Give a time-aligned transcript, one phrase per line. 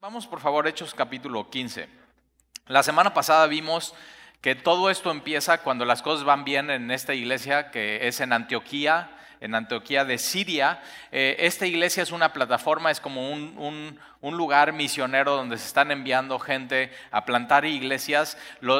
[0.00, 1.88] Vamos por favor, Hechos capítulo 15.
[2.68, 3.96] La semana pasada vimos
[4.40, 8.32] que todo esto empieza cuando las cosas van bien en esta iglesia que es en
[8.32, 10.80] Antioquía, en Antioquía de Siria.
[11.12, 16.38] Eh, esta iglesia es una plataforma, es como un, lugar misionero donde se están enviando
[16.38, 18.36] gente a plantar iglesias.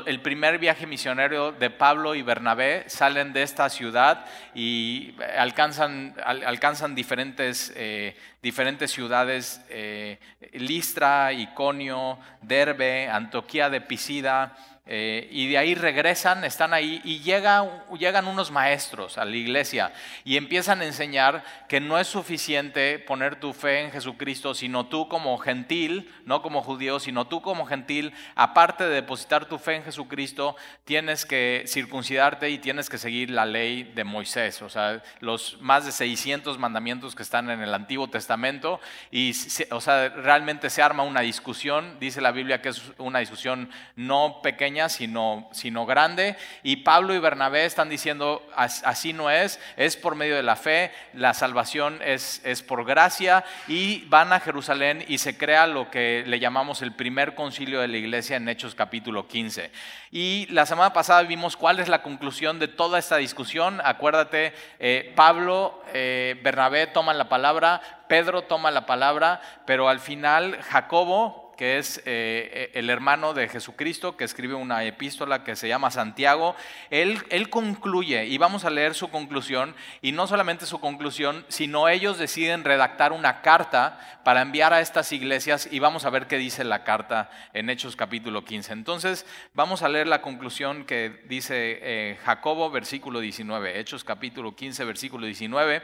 [0.07, 6.95] el primer viaje misionero de Pablo y Bernabé salen de esta ciudad y alcanzan, alcanzan
[6.95, 10.19] diferentes, eh, diferentes ciudades, eh,
[10.53, 14.57] Listra, Iconio, Derbe, Antioquía de Pisida.
[14.91, 19.93] Eh, y de ahí regresan, están ahí y llegan unos maestros a la iglesia
[20.25, 25.07] y empiezan a enseñar que no es suficiente poner tu fe en Jesucristo, sino tú
[25.07, 29.85] como gentil, no como judío, sino tú como gentil, aparte de depositar tu fe en
[29.85, 35.61] Jesucristo, tienes que circuncidarte y tienes que seguir la ley de Moisés, o sea, los
[35.61, 39.35] más de 600 mandamientos que están en el Antiguo Testamento y,
[39.71, 44.41] o sea, realmente se arma una discusión, dice la Biblia que es una discusión no
[44.43, 46.37] pequeña, sino, sino grande.
[46.63, 50.93] Y Pablo y Bernabé están diciendo, así no es, es por medio de la fe,
[51.15, 53.45] la salvación es, es por gracia.
[53.67, 57.89] Y van a Jerusalén y se crea lo que le llamamos el primer concilio de
[57.89, 59.71] la iglesia en Hechos capítulo 15.
[60.11, 63.81] Y la semana pasada vimos cuál es la conclusión de toda esta discusión.
[63.85, 70.61] Acuérdate, eh, Pablo, eh, Bernabé toman la palabra, Pedro toma la palabra, pero al final
[70.63, 75.91] Jacobo, que es eh, el hermano de Jesucristo, que escribe una epístola que se llama
[75.91, 76.55] Santiago,
[76.89, 81.89] él, él concluye, y vamos a leer su conclusión, y no solamente su conclusión, sino
[81.89, 86.39] ellos deciden redactar una carta para enviar a estas iglesias, y vamos a ver qué
[86.39, 88.73] dice la carta en Hechos capítulo 15.
[88.73, 94.85] Entonces, vamos a leer la conclusión que dice eh, Jacobo, versículo 19, Hechos capítulo 15,
[94.85, 95.83] versículo 19,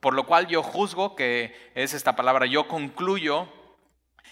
[0.00, 3.48] por lo cual yo juzgo que es esta palabra, yo concluyo,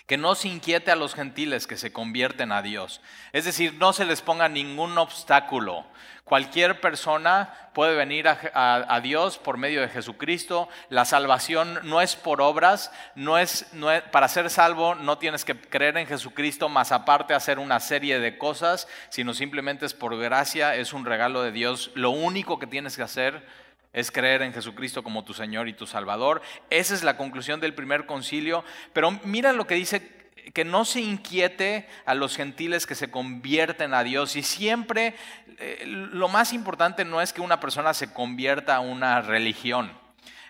[0.06, 3.00] que no se inquiete a los gentiles que se convierten a Dios.
[3.32, 5.86] Es decir, no se les ponga ningún obstáculo.
[6.24, 10.68] Cualquier persona puede venir a, Dios por medio de Jesucristo.
[10.88, 13.66] La salvación no es por obras, no es,
[14.10, 18.38] para ser salvo no tienes que creer en Jesucristo, más aparte hacer una serie de
[18.38, 21.90] cosas, sino simplemente es por gracia, es un regalo de Dios.
[21.94, 23.46] Lo único que tienes que hacer
[23.94, 26.42] es creer en Jesucristo como tu Señor y tu Salvador.
[26.68, 28.64] Esa es la conclusión del primer concilio.
[28.92, 30.12] Pero mira lo que dice,
[30.52, 34.36] que no se inquiete a los gentiles que se convierten a Dios.
[34.36, 35.14] Y siempre
[35.58, 40.03] eh, lo más importante no es que una persona se convierta a una religión.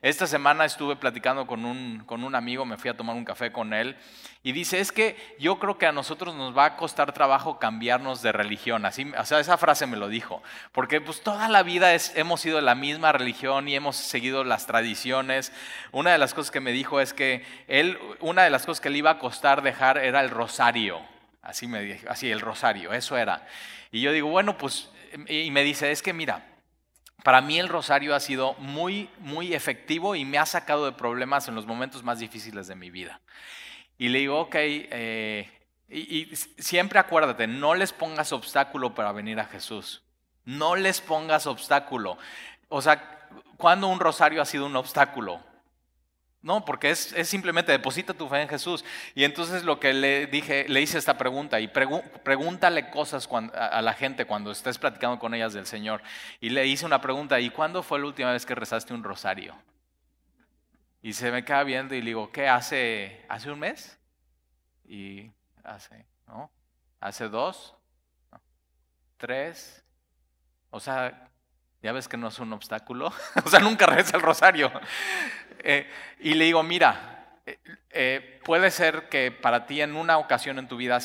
[0.05, 3.53] Esta semana estuve platicando con un, con un amigo, me fui a tomar un café
[3.53, 3.97] con él,
[4.43, 8.21] y dice, es que yo creo que a nosotros nos va a costar trabajo cambiarnos
[8.21, 8.85] de religión.
[8.85, 12.61] Así, o sea, esa frase me lo dijo, porque pues toda la vida hemos sido
[12.61, 15.55] la misma religión y hemos seguido las tradiciones.
[15.91, 18.91] Una de las cosas que me dijo es que él, una de las cosas que
[18.91, 21.01] le iba a costar dejar era el rosario.
[21.41, 23.47] Así me dijo, así el rosario, eso era.
[23.91, 24.91] Y yo digo, bueno, pues,
[25.31, 26.45] y me dice, es que mira,
[27.23, 31.49] para mí el rosario ha sido muy, muy efectivo y me ha sacado de problemas
[31.49, 33.21] en los momentos más difíciles de mi vida.
[33.97, 35.51] Y le digo, ok, eh,
[35.89, 40.03] y, siempre acuérdate, no les pongas obstáculo para venir a Jesús.
[40.45, 42.19] No les pongas obstáculo.
[42.69, 45.41] O sea, ¿cuándo un rosario ha sido un obstáculo?
[46.45, 48.85] No, porque es, simplemente deposita tu fe en Jesús.
[49.15, 53.95] Y entonces lo que le dije, le hice esta pregunta y pregúntale cosas a, la
[53.95, 56.03] gente cuando estés platicando con ellas del Señor.
[56.43, 59.57] Y le hice una pregunta, ¿y cuándo fue la última vez que rezaste un rosario?
[61.01, 63.25] Y se me queda viendo y le digo, ¿qué hace?
[63.31, 63.99] ¿Hace un mes?
[64.87, 65.31] Y
[65.63, 66.51] hace, ¿no?
[67.01, 67.75] ¿Hace dos?
[69.17, 69.83] ¿Tres?
[70.69, 71.31] O sea,
[71.85, 73.13] ya ves que no es un obstáculo.
[73.45, 74.73] o sea, nunca reza el rosario.
[75.59, 75.87] Eh,
[76.21, 77.59] y le digo, mira, eh,
[77.91, 80.99] eh, puede ser que para ti en una ocasión en tu vida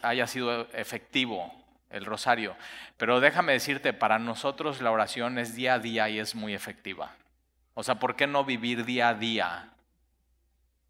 [0.00, 1.52] haya sido efectivo
[1.90, 2.56] el rosario,
[2.96, 7.14] pero déjame decirte, para nosotros la oración es día a día y es muy efectiva.
[7.74, 9.68] O sea, ¿por qué no vivir día a día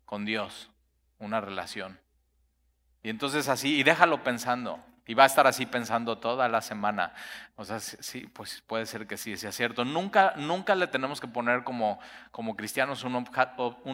[0.04, 0.70] con Dios
[1.18, 1.98] una relación?
[3.02, 4.80] Y entonces así, y déjalo pensando.
[5.06, 7.12] Y va a estar así pensando toda la semana.
[7.54, 9.84] O sea, sí, pues puede ser que sí sea cierto.
[9.84, 12.00] Nunca, nunca le tenemos que poner como,
[12.32, 13.14] como cristianos un,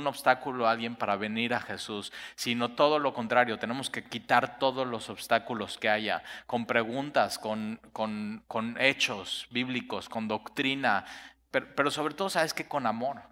[0.06, 3.58] obstáculo a alguien para venir a Jesús, sino todo lo contrario.
[3.58, 10.08] Tenemos que quitar todos los obstáculos que haya, con preguntas, con, con, con hechos bíblicos,
[10.08, 11.04] con doctrina,
[11.50, 13.22] pero, pero sobre todo, ¿sabes que Con amor.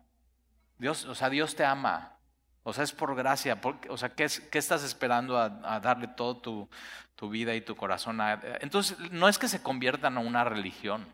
[0.79, 2.20] Dios, o sea, Dios te ama.
[2.63, 3.59] O sea, es por gracia.
[3.89, 6.69] o sea, ¿qué, ¿qué, estás esperando a, darle todo tu,
[7.17, 11.07] tu, vida y tu corazón a Entonces, no es que se conviertan a una religión.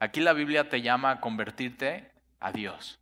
[0.00, 2.10] Aquí la Biblia te llama a convertirte
[2.40, 2.98] a Dios.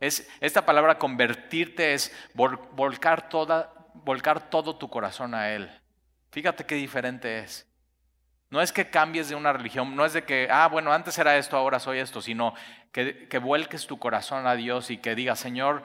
[0.00, 5.70] Es, esta palabra convertirte es volcar toda, volcar todo tu corazón a Él.
[6.30, 7.66] Fíjate qué diferente es.
[8.50, 11.36] No es que cambies de una religión, no es de que, ah, bueno, antes era
[11.36, 12.54] esto, ahora soy esto, sino
[12.92, 15.82] que, que vuelques tu corazón a Dios y que digas, Señor,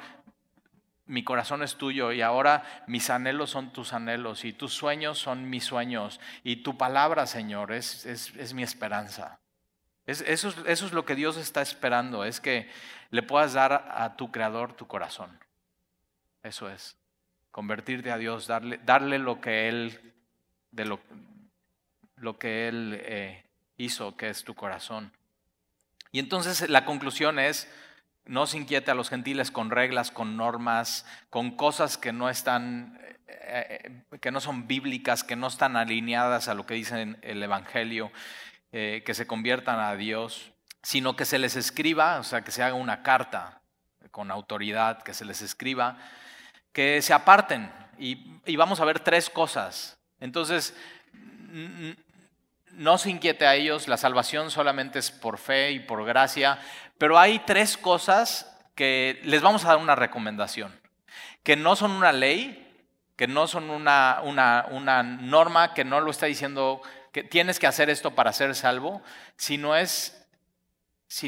[1.05, 5.49] mi corazón es tuyo y ahora mis anhelos son tus anhelos y tus sueños son
[5.49, 9.39] mis sueños y tu palabra, Señor, es, es, mi esperanza.
[10.05, 12.69] eso, es, eso, es, lo que Dios está esperando, es que
[13.11, 15.37] le puedas dar a tu Creador tu corazón.
[16.41, 16.97] Eso es,
[17.51, 20.13] convertirte a Dios, darle, darle lo que Él,
[20.71, 20.99] de lo,
[22.15, 23.43] lo que Él eh,
[23.77, 25.11] hizo, que es tu corazón.
[26.11, 27.67] Y entonces la conclusión es,
[28.25, 32.99] no se inquiete a los gentiles con reglas, con normas, con cosas que no están,
[33.27, 33.81] eh,
[34.11, 38.11] eh, que no son bíblicas, que no están alineadas a lo que dice el Evangelio,
[38.71, 42.73] que se conviertan a Dios, sino que se les escriba, o sea, que se haga
[42.73, 43.61] una carta
[44.09, 45.99] con autoridad, que se les escriba,
[46.71, 47.71] que se aparten.
[47.99, 49.99] y vamos a ver tres cosas.
[50.19, 50.73] Entonces,
[52.75, 56.59] no se inquiete a ellos, la salvación solamente es por fe y por gracia,
[56.97, 60.79] pero hay tres cosas que les vamos a dar una recomendación,
[61.43, 62.59] que no son una ley,
[63.15, 66.81] que no son una, una, norma, que no lo está diciendo
[67.11, 69.03] que tienes que hacer esto para ser salvo,
[69.37, 70.27] sino es,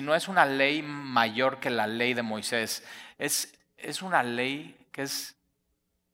[0.01, 2.83] no es una ley mayor que la ley de Moisés,
[3.19, 5.35] es, es una ley que es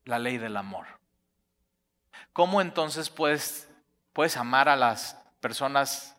[0.04, 0.88] la ley del amor.
[2.34, 3.70] ¿Cómo entonces puedes,
[4.12, 6.16] puedes amar a las personas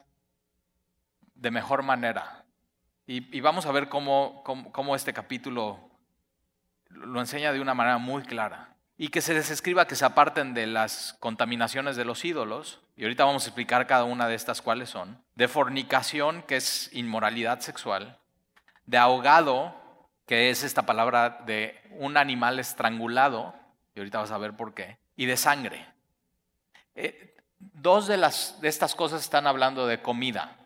[1.34, 2.44] de mejor manera.
[3.06, 5.90] Y, vamos a ver cómo, cómo, este capítulo
[6.88, 8.76] lo enseña de una manera muy clara.
[8.96, 13.02] Y que se les escriba que se aparten de las contaminaciones de los ídolos, y
[13.02, 17.60] ahorita vamos a explicar cada una de estas cuáles son, de fornicación, que es inmoralidad
[17.60, 18.18] sexual,
[18.86, 19.74] de ahogado,
[20.26, 23.54] que es esta palabra de un animal estrangulado,
[23.94, 25.86] y ahorita vas a ver por qué, y de sangre.
[26.94, 27.31] Eh,
[27.74, 30.56] Dos de, las, de estas cosas están hablando de comida,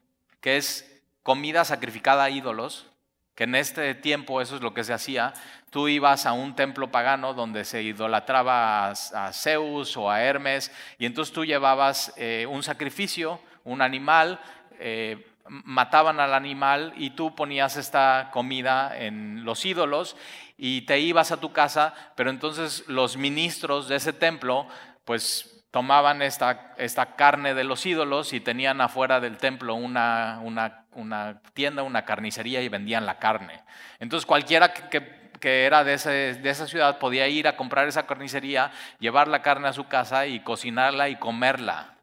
[0.41, 2.87] que es comida sacrificada a ídolos,
[3.35, 5.35] que en este tiempo eso es lo que se hacía.
[5.71, 11.05] Tú ibas a un templo pagano donde se idolatraba a, Zeus o a Hermes, y
[11.05, 14.41] entonces tú llevabas eh, un sacrificio, un animal,
[14.79, 20.17] eh, mataban al animal y tú ponías esta comida en los ídolos
[20.57, 24.67] y te ibas a tu casa, pero entonces los ministros de ese templo,
[25.05, 31.43] pues tomaban esta, esta, carne de los ídolos y tenían afuera del templo una, una,
[31.53, 33.63] tienda, una carnicería y vendían la carne.
[33.99, 38.73] Entonces cualquiera que, que, era de, de, esa ciudad podía ir a comprar esa carnicería,
[39.01, 41.99] llevar la carne a su casa y cocinarla y comerla.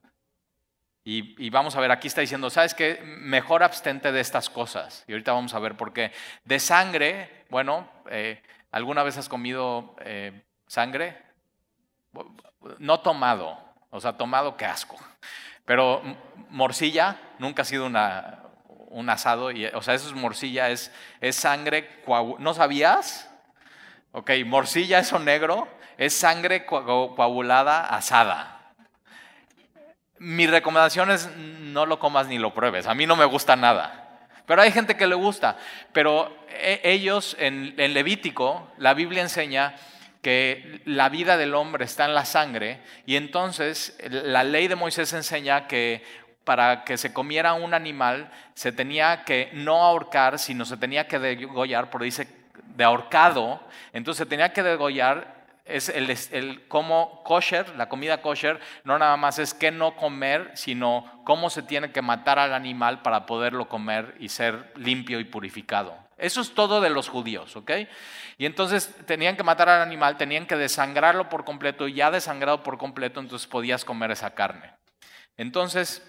[1.03, 3.01] Y, vamos a ver, aquí está diciendo, ¿sabes qué?
[3.03, 5.03] Mejor abstente de estas cosas.
[5.07, 6.11] Y ahorita vamos a ver por qué.
[6.45, 8.39] De sangre, bueno, eh,
[8.69, 11.17] ¿alguna vez has comido eh, sangre?
[12.79, 13.62] no tomado,
[13.93, 14.97] o sea, tomado qué asco.
[15.65, 16.01] Pero
[16.49, 18.39] morcilla nunca ha sido una,
[18.89, 20.91] un asado, y, o sea, eso es morcilla, es,
[21.21, 22.01] es sangre
[22.39, 23.29] ¿No sabías?
[24.11, 25.67] Ok, morcilla, eso negro,
[25.97, 28.73] es sangre coagulada asada.
[30.17, 34.27] Mi recomendación es no lo comas ni lo pruebes, a mí no me gusta nada.
[34.47, 35.57] Pero hay gente que le gusta.
[35.93, 39.75] Pero e, ellos en, en Levítico, la Biblia enseña
[40.23, 45.13] que la vida del hombre está en la sangre y entonces la ley de Moisés
[45.13, 46.01] enseña que
[46.45, 51.19] para que se comiera un animal se tenía que no ahorcar, sino se tenía que
[51.19, 52.27] degollar, por dice
[52.75, 53.61] de ahorcado,
[53.91, 59.39] entonces se tenía que degollar es el, cómo kosher, la comida kosher, no nada más
[59.39, 64.15] es qué no comer, sino cómo se tiene que matar al animal para poderlo comer
[64.19, 65.97] y ser limpio y purificado.
[66.23, 67.71] Eso es todo de los judíos, ¿ok?
[68.37, 72.63] Y entonces tenían que matar al animal, tenían que desangrarlo por completo, y ya desangrado
[72.63, 74.73] por completo, entonces podías comer esa carne.
[75.35, 76.01] Entonces,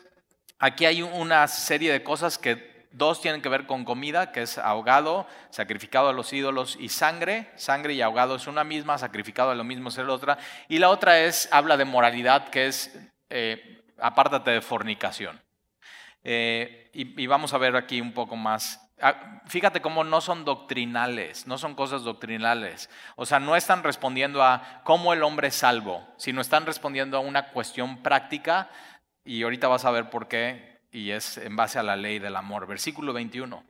[0.60, 4.56] aquí hay una serie de cosas que dos tienen que ver con comida, que es
[4.56, 7.50] ahogado, sacrificado a los ídolos, y sangre.
[7.56, 10.38] Sangre y ahogado es una misma, sacrificado a lo mismo es la otra.
[10.68, 12.96] Y la otra es, habla de moralidad, que es,
[13.30, 15.42] eh, apártate de fornicación.
[16.22, 18.83] Eh, y vamos a ver aquí un poco más
[19.46, 22.88] fíjate cómo no son doctrinales, no son cosas doctrinales.
[23.16, 27.20] O sea, no están respondiendo a cómo el hombre es salvo, sino están respondiendo a
[27.20, 28.70] una cuestión práctica
[29.24, 32.36] y ahorita vas a ver por qué y es en base a la ley del
[32.36, 32.66] amor.
[32.66, 33.64] Versículo 21.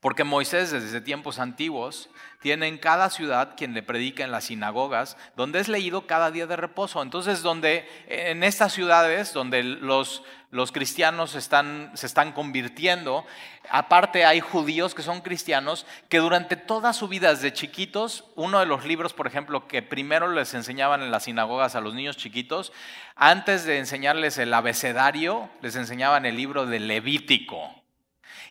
[0.00, 2.10] Porque Moisés desde tiempos antiguos
[2.40, 6.46] tiene en cada ciudad quien le predica en las sinagogas, donde es leído cada día
[6.46, 7.02] de reposo.
[7.02, 13.24] Entonces, donde en estas ciudades donde los, los cristianos están, se están convirtiendo,
[13.70, 18.66] aparte hay judíos que son cristianos, que durante toda su vida desde chiquitos, uno de
[18.66, 22.72] los libros, por ejemplo, que primero les enseñaban en las sinagogas a los niños chiquitos,
[23.14, 27.72] antes de enseñarles el abecedario, les enseñaban el libro de Levítico.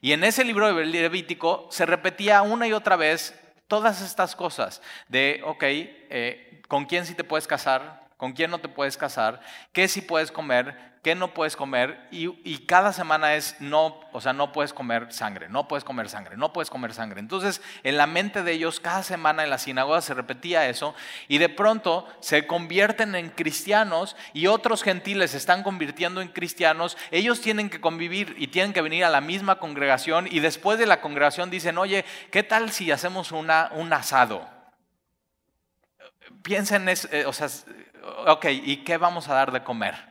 [0.01, 3.37] Y en ese libro de Levítico se repetía una y otra vez
[3.67, 8.07] todas estas cosas de, ok, eh, ¿con quién sí te puedes casar?
[8.15, 9.41] ¿Con quién no te puedes casar?
[9.73, 10.88] ¿Qué sí puedes comer?
[11.01, 15.47] Qué no puedes comer y, cada semana es no, o sea, no puedes comer sangre,
[15.49, 17.19] no puedes comer sangre, no puedes comer sangre.
[17.19, 20.93] Entonces, en la mente de ellos, cada semana en la sinagoga se repetía eso
[21.27, 26.97] y de pronto se convierten en cristianos y otros gentiles se están convirtiendo en cristianos.
[27.11, 30.85] Ellos tienen que convivir y tienen que venir a la misma congregación y después de
[30.85, 34.47] la congregación dicen, oye, ¿qué tal si hacemos un asado?
[36.43, 37.47] Piensen, eh, o sea,
[38.27, 40.08] ok, ¿y qué vamos a dar de comer?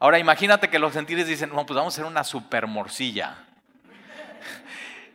[0.00, 3.36] Ahora imagínate que los gentiles dicen, no, pues vamos a hacer una super morcilla.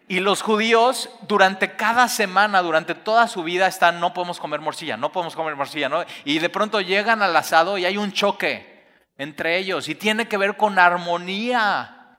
[0.08, 4.98] Y los judíos durante cada semana, durante toda su vida están, no podemos comer morcilla,
[4.98, 6.04] no podemos comer morcilla, ¿no?
[6.26, 8.88] Y de pronto llegan al asado y hay un choque
[9.20, 12.18] entre ellos y tiene que ver con armonía,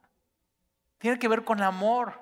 [0.98, 2.20] tiene que ver con amor.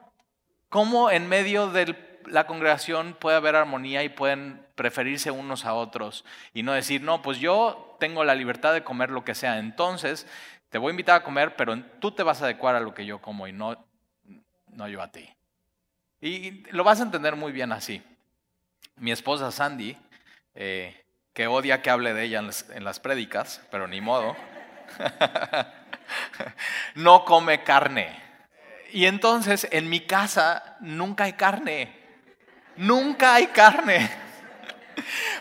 [0.71, 6.25] ¿Cómo en medio de la congregación puede haber armonía y pueden preferirse unos a otros
[6.55, 9.59] y no decir, no, pues yo tengo la libertad de comer lo que sea.
[9.59, 10.27] Entonces,
[10.71, 13.07] te voy a invitar a comer, pero tú te vas a adecuar a lo que
[13.07, 13.85] yo como y no,
[14.69, 15.29] no yo a ti.
[16.21, 18.03] Y lo vas a entender muy bien así.
[18.97, 19.97] Mi esposa Sandy,
[20.55, 24.37] eh, que odia que hable de ella en las, en las prédicas, pero ni modo,
[26.95, 28.21] no come carne.
[28.91, 31.97] Y entonces en mi casa nunca hay carne.
[32.77, 34.28] Nunca hay carne.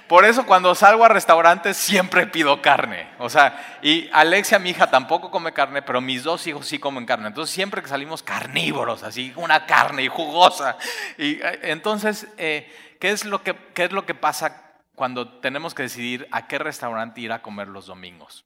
[0.08, 3.10] Por eso cuando salgo a restaurantes siempre pido carne.
[3.20, 7.06] O sea, y Alexia, mi hija, tampoco come carne, pero mis dos hijos sí comen
[7.06, 7.28] carne.
[7.28, 10.78] Entonces siempre que salimos carnívoros, así, una carne y jugosa.
[11.18, 15.74] Y eh, entonces, eh, ¿qué, es lo que, ¿qué es lo que pasa cuando tenemos
[15.74, 18.46] que decidir a qué restaurante ir a comer los domingos?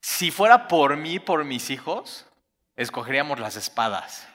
[0.00, 2.26] Si fuera por mí, por mis hijos,
[2.76, 4.26] escogeríamos las espadas.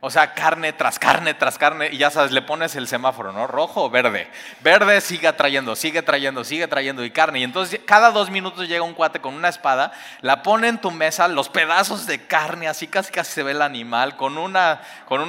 [0.00, 3.46] O sea, carne tras carne tras carne, y ya sabes, le pones el semáforo, ¿no?
[3.46, 4.30] Rojo o verde.
[4.60, 7.40] Verde sigue trayendo, sigue trayendo, sigue trayendo y carne.
[7.40, 10.90] Y entonces cada dos minutos llega un cuate con una espada, la pone en tu
[10.90, 15.26] mesa, los pedazos de carne, así casi casi se ve el animal, con una, con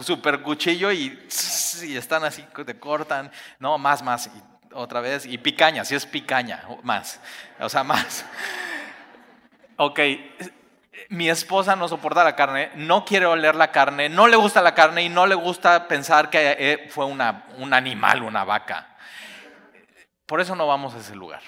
[0.00, 1.26] super cuchillo y,
[1.82, 3.30] y están así, te cortan.
[3.58, 4.30] No, más, más,
[4.72, 5.24] otra vez.
[5.24, 7.20] Y picaña, si es picaña, más.
[7.58, 8.24] O sea, más.
[9.76, 9.98] Ok,
[11.08, 14.74] mi esposa no soporta la carne, no quiere oler la carne, no le gusta la
[14.74, 18.96] carne y no le gusta pensar que eh, fue un animal, una vaca.
[20.26, 21.42] Por eso no vamos a ese lugar.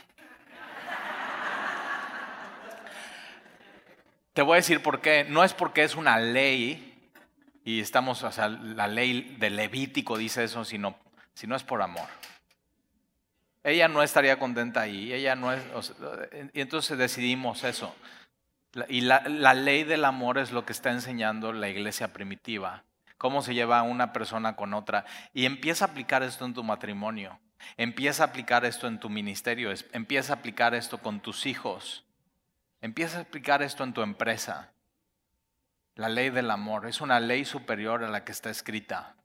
[4.32, 5.25] Te voy a decir por qué.
[5.28, 7.11] No es porque es una ley
[7.64, 10.97] y estamos, o sea, la ley de Levítico dice eso, sino,
[11.35, 12.09] sino es por amor.
[13.62, 15.62] Ella no estaría contenta ahí, ella no es,
[16.52, 17.94] y entonces decidimos eso.
[18.88, 19.21] Y la,
[19.55, 22.85] ley del amor es lo que está enseñando la iglesia primitiva.
[23.19, 25.05] Cómo se lleva una persona con otra.
[25.35, 27.38] Y empieza a aplicar esto en tu matrimonio.
[27.76, 29.73] Empieza a aplicar esto en tu ministerio.
[29.93, 32.05] Empieza a aplicar esto con tus hijos.
[32.81, 34.73] Empieza a aplicar esto en tu empresa.
[35.95, 39.17] La ley del amor es una ley superior a la que está escrita.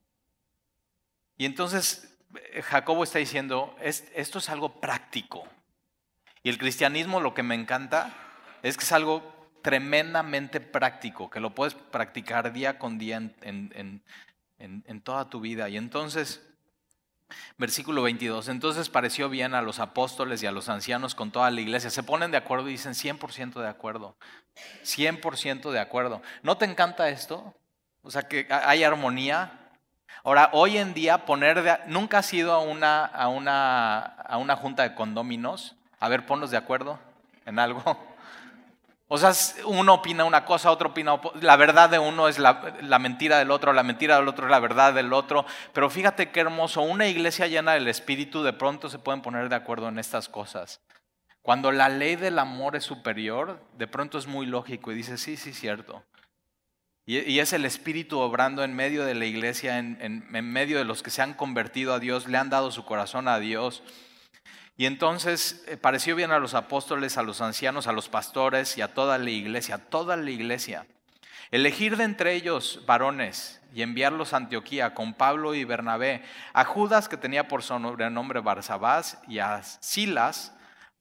[1.37, 5.47] Y entonces eh, Jacobo está diciendo, esto es algo práctico.
[6.43, 8.13] Y el cristianismo lo que me encanta
[8.63, 9.36] es que es algo
[9.67, 14.01] tremendamente práctico, que lo puedes practicar día con día en,
[14.59, 15.67] en, toda tu vida.
[15.67, 16.41] Y entonces,
[17.57, 21.59] versículo 22, entonces pareció bien a los apóstoles y a los ancianos con toda la
[21.59, 21.89] iglesia.
[21.89, 24.15] Se ponen de acuerdo y dicen 100% de acuerdo.
[24.85, 26.21] 100% de acuerdo.
[26.43, 27.53] ¿No te encanta esto?
[28.03, 29.73] O sea, que hay armonía.
[30.23, 34.55] Ahora, hoy en día, poner de, ¿Nunca has ido a una, a, una, a una
[34.55, 35.75] junta de condóminos?
[35.99, 37.01] A ver, ponnos de acuerdo
[37.45, 37.83] en algo.
[39.09, 39.31] O sea,
[39.65, 43.71] uno opina una cosa, otro opina, la verdad de uno es la, mentira del otro,
[43.71, 45.45] la mentira del otro es la verdad del otro.
[45.71, 49.55] Pero fíjate qué hermoso, una iglesia llena del Espíritu de pronto se pueden poner de
[49.55, 50.81] acuerdo en estas cosas.
[51.41, 55.37] Cuando la ley del amor es superior, de pronto es muy lógico y dice, sí,
[55.37, 56.03] sí, cierto.
[57.05, 61.11] Y, es el Espíritu obrando en medio de la iglesia, en medio de los que
[61.11, 63.81] se han convertido a Dios, le han dado su corazón a Dios.
[64.77, 68.81] Y entonces eh, pareció bien a los apóstoles, a los ancianos, a los pastores y
[68.81, 70.85] a toda la iglesia, toda la iglesia.
[71.49, 77.09] Elegir de entre ellos varones y enviarlos a Antioquía con Pablo y Bernabé, a Judas
[77.09, 80.53] que tenía por sobrenombre Barsabás y a Silas,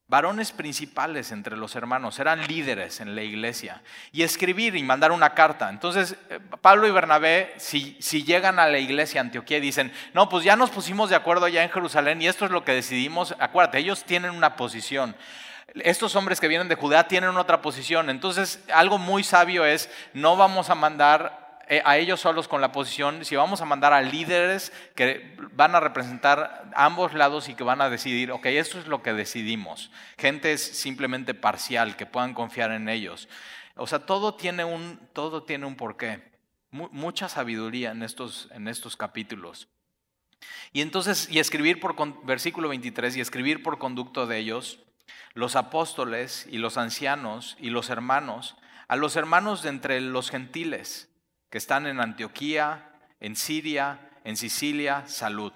[0.09, 3.83] varones principales entre los hermanos, eran líderes en la iglesia,
[4.13, 5.69] y escribir y mandar una carta.
[5.69, 10.45] Entonces, eh, Pablo y Bernabé, si, llegan a la iglesia Antioquía y dicen, no, pues
[10.45, 13.79] ya nos pusimos de acuerdo allá en Jerusalén y esto es lo que decidimos, acuérdate,
[13.79, 15.17] ellos tienen una posición.
[15.75, 18.09] Estos hombres que vienen de Judea tienen otra posición.
[18.09, 21.46] Entonces, algo muy sabio es, no vamos a mandar
[21.85, 25.81] a ellos solos con la posición, si vamos a mandar a líderes que van a
[25.81, 29.91] representar ambos lados y que van a decidir, ok, esto es lo que decidimos.
[30.17, 33.29] Gente es simplemente parcial, que puedan confiar en ellos.
[33.75, 36.23] O sea, todo tiene un, todo tiene un porqué.
[36.71, 39.69] mucha sabiduría en estos, en estos capítulos.
[40.73, 44.79] Y entonces, y escribir por, versículo 23, y escribir por conducto de ellos,
[45.35, 48.57] los apóstoles y los ancianos y los hermanos,
[48.87, 51.09] a los hermanos de entre los gentiles
[51.51, 55.53] que están en Antioquía, en Siria, en Sicilia, salud.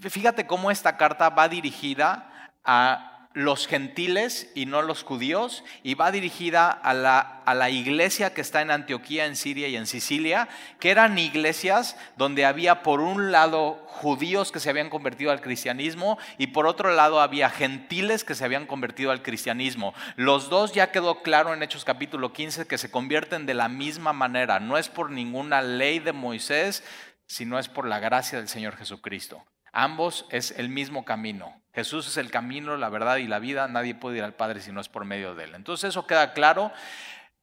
[0.00, 6.10] Fíjate cómo esta carta va dirigida a los gentiles y no los judíos, y va
[6.10, 10.48] dirigida a la, a la, iglesia que está en Antioquía, en Siria y en Sicilia,
[10.80, 16.18] que eran iglesias donde había por un lado judíos que se habían convertido al cristianismo
[16.38, 19.94] y por otro lado había gentiles que se habían convertido al cristianismo.
[20.16, 24.12] Los dos ya quedó claro en Hechos capítulo 15 que se convierten de la misma
[24.12, 26.82] manera, no es por ninguna ley de Moisés,
[27.26, 29.44] sino es por la gracia del Señor Jesucristo.
[29.72, 31.61] Ambos es el mismo camino.
[31.74, 33.66] Jesús es el camino, la verdad y la vida.
[33.68, 35.54] Nadie puede ir al Padre si no es por medio de Él.
[35.54, 36.70] Entonces eso queda claro.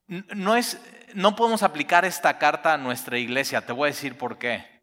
[0.06, 0.80] No, es,
[1.14, 3.64] no podemos aplicar esta carta a nuestra iglesia.
[3.64, 4.80] Te voy a decir por qué.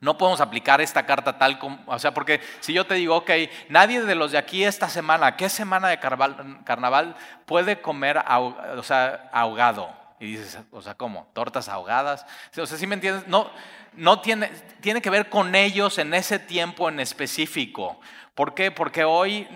[0.00, 3.30] No podemos aplicar esta carta tal como, o sea, porque si yo te digo, ok,
[3.70, 9.30] nadie de los de aquí esta semana, ¿qué semana de carnaval, puede comer o sea,
[9.32, 9.90] ahogado?
[10.20, 11.30] Y dices, o sea, ¿cómo?
[11.32, 12.26] ¿Tortas ahogadas?
[12.58, 13.26] O sea, ¿sí me entiendes?
[13.26, 13.50] No,
[13.94, 14.48] no tiene,
[14.80, 17.98] tiene que ver con ellos en ese tiempo en específico.
[18.36, 18.70] ¿Por qué?
[18.70, 19.48] Porque hoy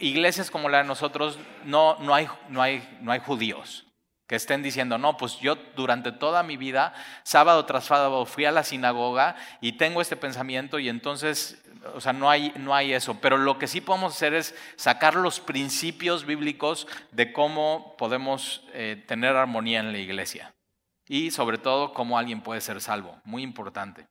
[0.00, 3.86] iglesias como la de nosotros no, no, hay, no, hay, no hay judíos
[4.26, 8.50] que estén diciendo, no, pues yo durante toda mi vida, sábado tras sábado, fui a
[8.50, 11.64] la sinagoga y tengo este pensamiento y entonces,
[11.94, 13.20] o sea, no hay, no hay eso.
[13.20, 19.04] Pero lo que sí podemos hacer es sacar los principios bíblicos de cómo podemos eh,
[19.06, 20.52] tener armonía en la iglesia
[21.06, 24.08] y sobre todo cómo alguien puede ser salvo, muy importante.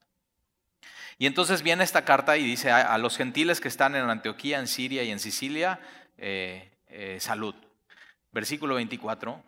[1.24, 4.68] Y entonces viene esta carta y dice a, los gentiles que están en Antioquía, en
[4.68, 5.80] Siria y en Sicilia,
[6.18, 7.56] eh, eh, salud.
[8.34, 9.42] Versículo 24,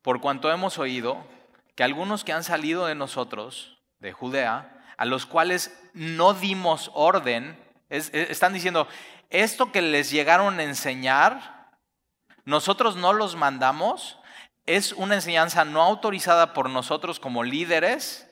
[0.00, 1.22] por cuanto hemos oído
[1.74, 7.54] que algunos que han salido de nosotros, de Judea, a los cuales no dimos orden,
[7.90, 8.88] están diciendo,
[9.28, 11.68] esto que les llegaron a enseñar,
[12.46, 14.18] nosotros no los mandamos,
[14.64, 18.29] es una enseñanza no autorizada por nosotros como líderes,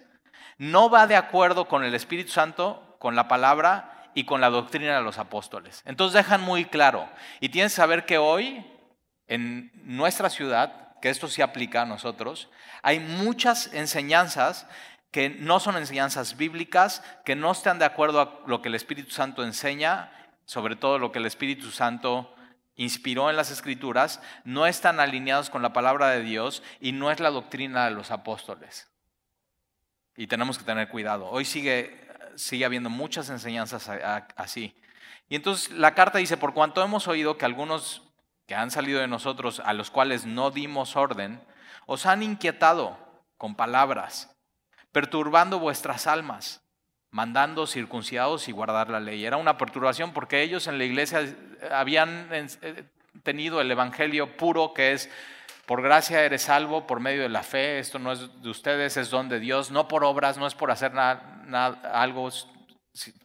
[0.59, 4.97] no va de acuerdo con el Espíritu Santo, con la palabra y con la doctrina
[4.97, 5.83] de los apóstoles.
[5.87, 7.09] Entonces dejan muy claro,
[7.41, 8.67] y tienes que saber que hoy
[9.29, 12.51] en nuestra ciudad, que esto se aplica a nosotros,
[12.83, 14.67] hay muchas enseñanzas
[15.11, 19.11] que no son enseñanzas bíblicas, que no están de acuerdo a lo que el Espíritu
[19.11, 20.11] Santo enseña,
[20.45, 22.35] sobre todo lo que el Espíritu Santo
[22.75, 27.21] inspiró en las escrituras, no están alineados con la palabra de Dios y no es
[27.21, 28.89] la doctrina de los apóstoles.
[30.19, 31.31] Y tenemos que tener cuidado.
[31.31, 31.97] Hoy sigue,
[32.35, 33.89] sigue habiendo muchas enseñanzas
[34.37, 34.75] así.
[35.29, 38.03] Y entonces la carta dice, por cuanto hemos oído que algunos
[38.47, 41.41] que han salido de nosotros, a los cuales no dimos orden,
[41.87, 42.99] os han inquietado
[43.37, 44.37] con palabras,
[44.91, 46.63] perturbando vuestras almas
[47.11, 49.25] mandando circuncidados y guardar la ley.
[49.25, 51.25] Era una perturbación porque ellos en la iglesia
[51.71, 52.85] habían eh,
[53.23, 55.11] tenido el evangelio puro que es
[55.69, 59.11] por gracia eres salvo por medio de la fe, esto no es de ustedes, es
[59.11, 62.31] don de Dios, no por obras, no es por hacer nada, algo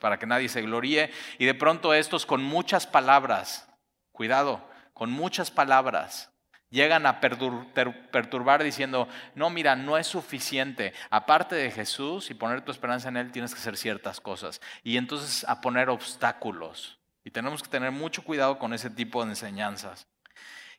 [0.02, 1.10] para que nadie se gloríe.
[1.40, 3.70] Y de pronto estos con muchas palabras,
[4.12, 4.62] cuidado,
[4.94, 6.34] con muchas palabras,
[6.70, 10.92] llegan a perturbar diciendo, no, mira, no es suficiente.
[11.12, 14.60] Aparte de Jesús y poner tu esperanza en Él, tienes que hacer ciertas cosas.
[14.84, 17.00] Y entonces a poner obstáculos.
[17.24, 20.08] Y tenemos que tener mucho cuidado con ese tipo de enseñanzas.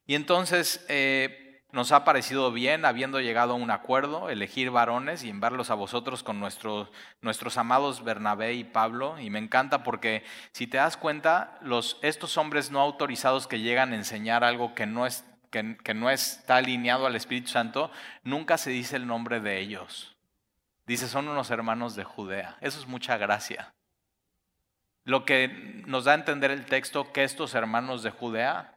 [0.06, 1.43] Y entonces eh,
[1.74, 6.22] nos ha parecido bien, habiendo llegado a un acuerdo, elegir varones y enviarlos a vosotros
[6.22, 6.88] con nuestros,
[7.20, 9.18] nuestros amados Bernabé y Pablo.
[9.18, 11.58] Y me encanta porque si te das cuenta,
[12.00, 16.56] estos hombres no autorizados que llegan a enseñar algo que no es que, no está
[16.56, 17.90] alineado al Espíritu Santo,
[18.22, 20.16] nunca se dice el nombre de ellos.
[20.86, 22.56] Dice, son unos hermanos de Judea.
[22.60, 23.74] Eso es mucha gracia.
[25.04, 28.74] Lo que nos da a entender el texto que estos hermanos de Judea,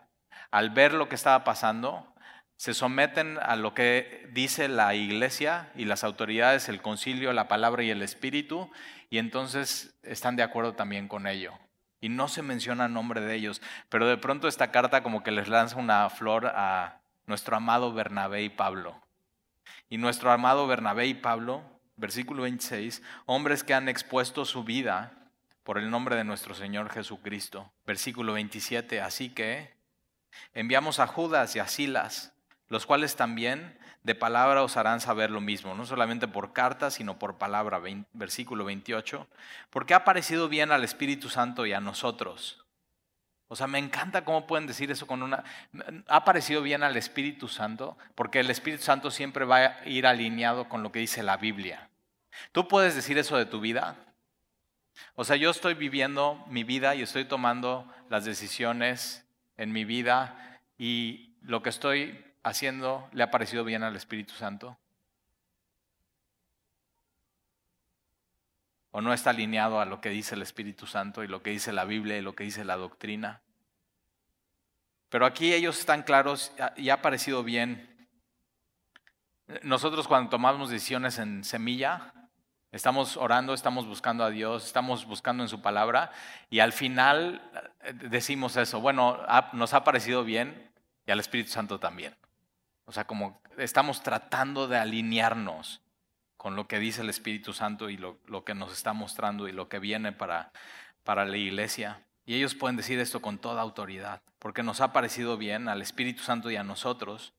[0.50, 2.14] al ver lo que estaba pasando,
[2.58, 7.84] se someten a lo que dice la iglesia y las autoridades, el concilio, la palabra
[7.84, 8.72] y el espíritu,
[9.12, 11.54] y entonces están de acuerdo también con ello.
[12.02, 15.48] Y no se menciona nombre de ellos, pero de pronto esta carta como que les
[15.48, 19.00] lanza una flor a nuestro amado Bernabé y Pablo.
[19.88, 21.64] Y nuestro amado Bernabé y Pablo,
[21.96, 25.12] versículo 26, hombres que han expuesto su vida
[25.64, 27.72] por el nombre de nuestro Señor Jesucristo.
[27.86, 29.76] Versículo 27, así que
[30.54, 32.34] enviamos a Judas y a Silas
[32.70, 37.20] los cuales también de palabra os harán saber lo mismo, no solamente por carta, sino
[37.20, 37.82] por palabra,
[38.14, 39.28] versículo 28,
[39.70, 42.64] porque ha parecido bien al Espíritu Santo y a nosotros.
[43.50, 45.44] O sea, me encanta cómo pueden decir eso con una...
[46.08, 50.68] Ha parecido bien al Espíritu Santo, porque el Espíritu Santo siempre va a ir alineado
[50.68, 51.90] con lo que dice la Biblia.
[52.52, 53.96] ¿Tú puedes decir eso de tu vida?
[55.16, 59.26] O sea, yo estoy viviendo mi vida y estoy tomando las decisiones
[59.56, 64.78] en mi vida y lo que estoy haciendo le ha parecido bien al Espíritu Santo?
[68.92, 71.72] ¿O no está alineado a lo que dice el Espíritu Santo y lo que dice
[71.72, 73.42] la Biblia y lo que dice la doctrina?
[75.10, 78.10] Pero aquí ellos están claros y ha parecido bien.
[79.64, 82.14] Nosotros cuando tomamos decisiones en semilla,
[82.72, 86.12] estamos orando, estamos buscando a Dios, estamos buscando en su palabra
[86.50, 87.42] y al final
[87.84, 89.20] eh, decimos eso, bueno,
[89.54, 90.72] nos ha parecido bien
[91.06, 92.16] y al Espíritu Santo también.
[92.88, 95.82] O sea, como estamos tratando de alinearnos
[96.38, 99.68] con lo que dice el Espíritu Santo y lo, que nos está mostrando y lo
[99.68, 100.54] que viene para,
[101.04, 102.06] para la iglesia.
[102.26, 106.24] Y ellos pueden decir esto con toda autoridad, porque nos ha parecido bien al Espíritu
[106.24, 107.34] Santo y a nosotros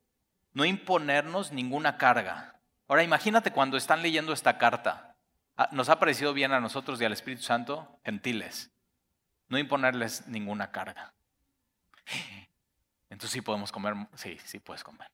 [0.53, 2.61] no imponernos ninguna carga.
[2.87, 5.17] Ahora imagínate cuando están leyendo esta carta.
[5.57, 8.71] Ah, nos ha parecido bien a nosotros y al Espíritu Santo, gentiles,
[9.49, 11.15] no imponerles ninguna carga.
[13.09, 15.09] Entonces sí podemos comer, sí, sí puedes comer.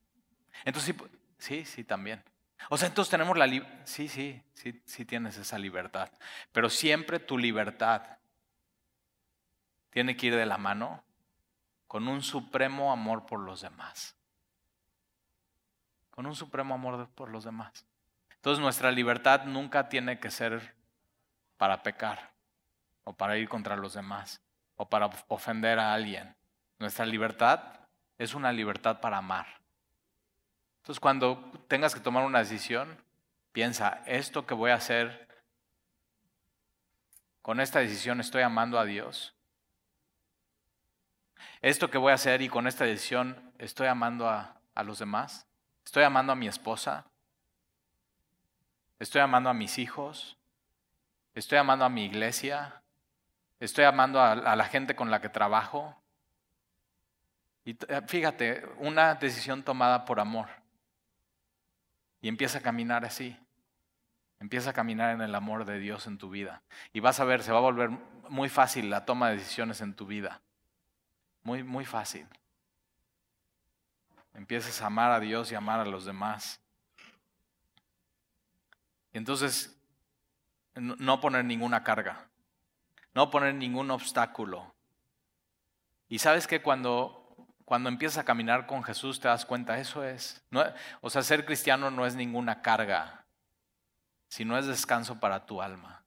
[0.65, 0.95] Entonces,
[1.39, 2.23] sí, sí, también.
[2.71, 3.81] O sea, entonces tenemos la libertad.
[3.85, 6.11] Sí, sí, sí, sí tienes esa libertad.
[6.53, 8.03] Pero siempre tu libertad
[9.91, 11.05] tiene que ir de la mano
[11.87, 14.17] con un supremo amor por los demás.
[16.11, 17.87] Con un supremo amor por los demás.
[18.37, 20.75] Entonces nuestra libertad nunca tiene que ser
[21.57, 22.33] para pecar
[23.05, 24.41] o para ir contra los demás
[24.77, 26.35] o para ofender a alguien.
[26.79, 27.61] Nuestra libertad
[28.19, 29.47] es una libertad para amar.
[30.85, 33.03] Entonces, cuando tengas que tomar una decisión,
[33.53, 35.27] piensa, esto que voy a hacer,
[37.41, 39.35] con esta decisión estoy amando a Dios.
[41.63, 45.47] Esto que voy a hacer y con esta decisión estoy amando a, los demás.
[45.87, 47.07] Estoy amando a mi esposa.
[48.99, 50.37] Estoy amando a mis hijos.
[51.35, 52.83] Estoy amando a mi iglesia.
[53.59, 55.97] Estoy amando a, a la gente con la que trabajo.
[57.65, 57.75] Y
[58.07, 60.64] fíjate, una decisión tomada por amor.
[62.25, 63.37] Y empieza a caminar así.
[64.41, 66.63] Empieza a caminar en el amor de Dios en tu vida.
[66.95, 67.91] Y vas a ver, se va a volver
[68.31, 70.41] muy fácil la toma de decisiones en tu vida.
[71.43, 72.27] Muy, muy fácil.
[74.33, 76.63] Empiezas a amar a Dios y amar a los demás.
[79.13, 79.79] Y entonces,
[80.77, 82.27] no poner ninguna carga.
[83.13, 84.75] No poner ningún obstáculo.
[86.09, 87.24] Y sabes que cuando
[87.65, 90.43] cuando empiezas a caminar con Jesús te das cuenta, eso es.
[91.01, 93.25] o sea, ser cristiano no es ninguna carga,
[94.29, 96.05] sino es descanso para tu alma.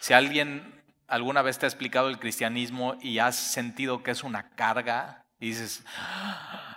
[0.00, 4.50] Si alguien alguna vez te ha explicado el cristianismo y has sentido que es una
[4.50, 5.84] carga, y dices,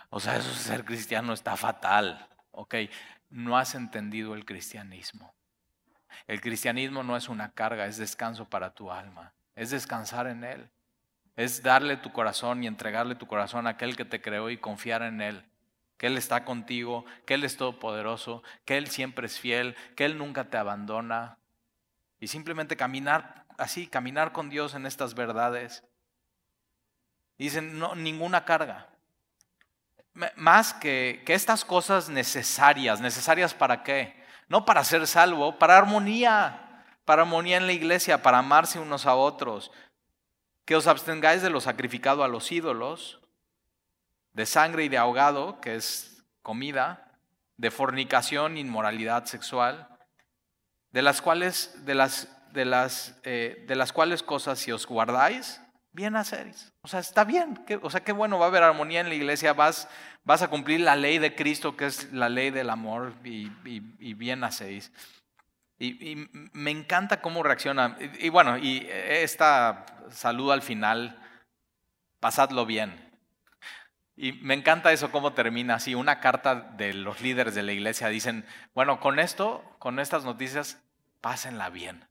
[0.10, 2.28] o sea, eso ser cristiano está fatal.
[2.52, 2.76] Ok,
[3.30, 5.34] no has entendido el cristianismo.
[6.28, 10.70] El cristianismo no es una carga, es descanso para tu alma, es descansar en Él.
[11.42, 15.02] Es darle tu corazón y entregarle tu corazón a aquel que te creó y confiar
[15.02, 15.44] en Él.
[15.98, 20.20] Que Él está contigo, que Él es todopoderoso, que Él siempre es fiel, que Él
[20.20, 21.40] nunca te abandona.
[22.20, 25.84] Y simplemente caminar así, caminar con Dios en estas verdades.
[27.40, 28.90] Dicen, no, ninguna carga.
[30.36, 34.24] Más que, que estas cosas necesarias, necesarias para qué?
[34.48, 39.16] No para ser salvo, para armonía, para armonía en la iglesia, para amarse unos a
[39.16, 39.72] otros,
[40.72, 43.20] que os abstengáis de lo sacrificado a los ídolos,
[44.32, 47.12] de sangre y de ahogado, que es comida,
[47.58, 49.90] de fornicación, inmoralidad sexual,
[50.92, 55.60] de las cuales, de las, de las, eh, de las cuales cosas si os guardáis,
[55.92, 56.72] bien hacéis.
[56.84, 57.66] O sea, está bien.
[57.82, 59.90] o sea, qué bueno, va a haber armonía en la iglesia, vas,
[60.24, 64.14] vas a cumplir la ley de Cristo, que es la ley del amor, y, y
[64.14, 64.94] bien hacéis.
[65.84, 67.98] Y, me encanta cómo reacciona.
[68.20, 71.20] Y, bueno, y esta saludo al final,
[72.20, 73.12] pasadlo bien.
[74.16, 75.96] Y me encanta eso, cómo termina así.
[75.96, 80.80] Una carta de los líderes de la iglesia dicen, bueno, con esto, con estas noticias,
[81.20, 82.08] pásenla bien.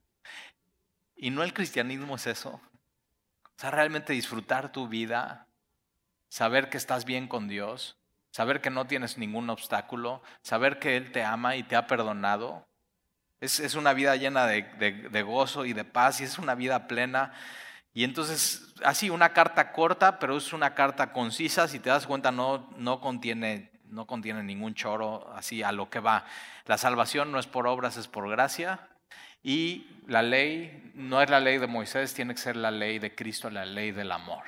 [1.15, 2.59] Y no el cristianismo es eso.
[3.43, 5.47] O sea, realmente disfrutar tu vida,
[6.27, 7.97] saber que estás bien con Dios,
[8.31, 12.67] saber que no tienes ningún obstáculo, saber que Él te ama y te ha perdonado.
[13.41, 17.33] Es, una vida llena de, gozo y de paz y es una vida plena.
[17.91, 22.31] Y entonces, así, una carta corta, pero es una carta concisa, si te das cuenta,
[22.31, 26.23] no, no, contiene, no contiene ningún choro así a lo que va.
[26.67, 28.87] La salvación no es por obras, es por gracia.
[29.41, 33.15] Y la ley no es la ley de Moisés, tiene que ser la ley de
[33.15, 34.43] Cristo, la ley del amor.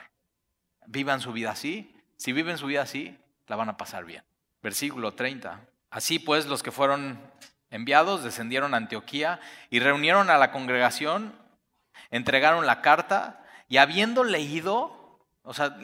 [0.86, 1.95] Vivan su vida así.
[2.17, 4.23] Si viven su vida así, la van a pasar bien.
[4.62, 5.62] Versículo 30.
[5.89, 7.19] Así pues, los que fueron
[7.74, 9.40] enviados descendieron a Antioquía
[9.72, 11.36] y reunieron a la congregación,
[12.12, 15.76] entregaron la carta y habiendo leído, o sea,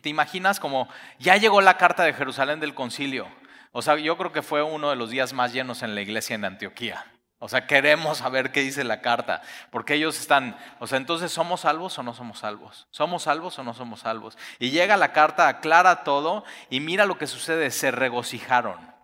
[0.00, 0.88] te imaginas como
[1.18, 3.28] ya llegó la carta de Jerusalén del concilio.
[3.72, 6.34] O sea, yo creo que fue uno de los días más llenos en la iglesia
[6.34, 7.04] en Antioquía.
[7.40, 11.60] O sea, queremos saber qué dice la carta, porque ellos están, o sea, entonces ¿somos
[11.60, 12.88] salvos o no somos salvos?
[12.90, 14.38] ¿Somos salvos o no somos salvos?
[14.58, 18.97] Y llega la carta, aclara todo y mira lo que sucede, se regocijaron.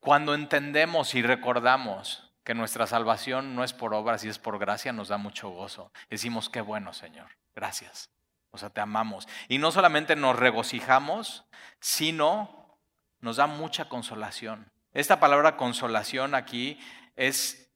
[0.00, 4.92] Cuando entendemos y recordamos que nuestra salvación no es por obras y es por gracia,
[4.92, 5.92] nos da mucho gozo.
[6.08, 8.10] Decimos, qué bueno, Señor, gracias.
[8.50, 9.28] O sea, te amamos.
[9.48, 11.44] Y no solamente nos regocijamos,
[11.80, 12.78] sino
[13.20, 14.70] nos da mucha consolación.
[14.94, 16.80] Esta palabra consolación aquí
[17.16, 17.68] es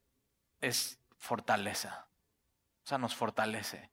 [0.63, 2.07] es fortaleza.
[2.85, 3.91] O sea, nos fortalece.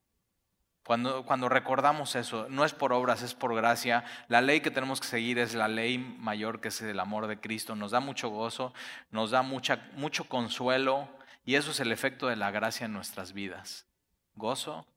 [0.89, 4.04] Cuando, recordamos eso, no es por obras, es por gracia.
[4.28, 7.39] La ley que tenemos que seguir es la ley mayor que es el amor de
[7.39, 7.75] Cristo.
[7.75, 8.73] Nos da mucho gozo,
[9.12, 11.08] nos da mucho consuelo
[11.45, 13.86] y eso es el efecto de la gracia en nuestras vidas.
[14.34, 14.88] Gozo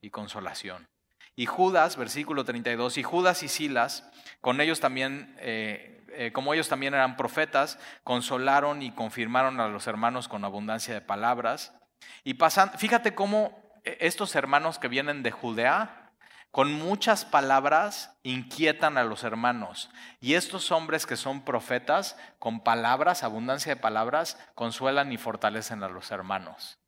[0.00, 0.86] y consolación.
[1.34, 4.08] Y Judas, versículo 32, y Judas y Silas,
[4.40, 9.88] con ellos también eh, eh, como ellos también eran profetas, consolaron y confirmaron a los
[9.88, 11.74] hermanos con abundancia de palabras.
[12.22, 13.67] Y pasan, fíjate cómo
[14.00, 16.08] estos hermanos que vienen de Judea,
[16.50, 19.90] con muchas palabras inquietan a los hermanos.
[20.20, 25.88] Y estos hombres que son profetas, con palabras, abundancia de palabras, consuelan y fortalecen a
[25.88, 26.78] los hermanos.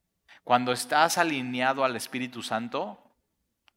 [0.44, 3.02] Cuando estás alineado al Espíritu Santo,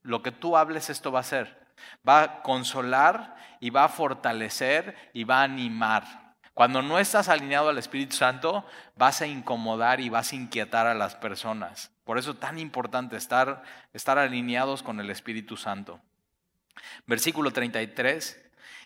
[0.01, 1.67] lo que tú hables esto va a ser.
[2.07, 6.35] Va a consolar y va a fortalecer y va a animar.
[6.53, 10.93] Cuando no estás alineado al Espíritu Santo, vas a incomodar y vas a inquietar a
[10.93, 11.92] las personas.
[12.03, 13.63] Por eso es tan importante estar,
[13.93, 15.99] estar alineados con el Espíritu Santo.
[17.07, 18.39] Versículo 33.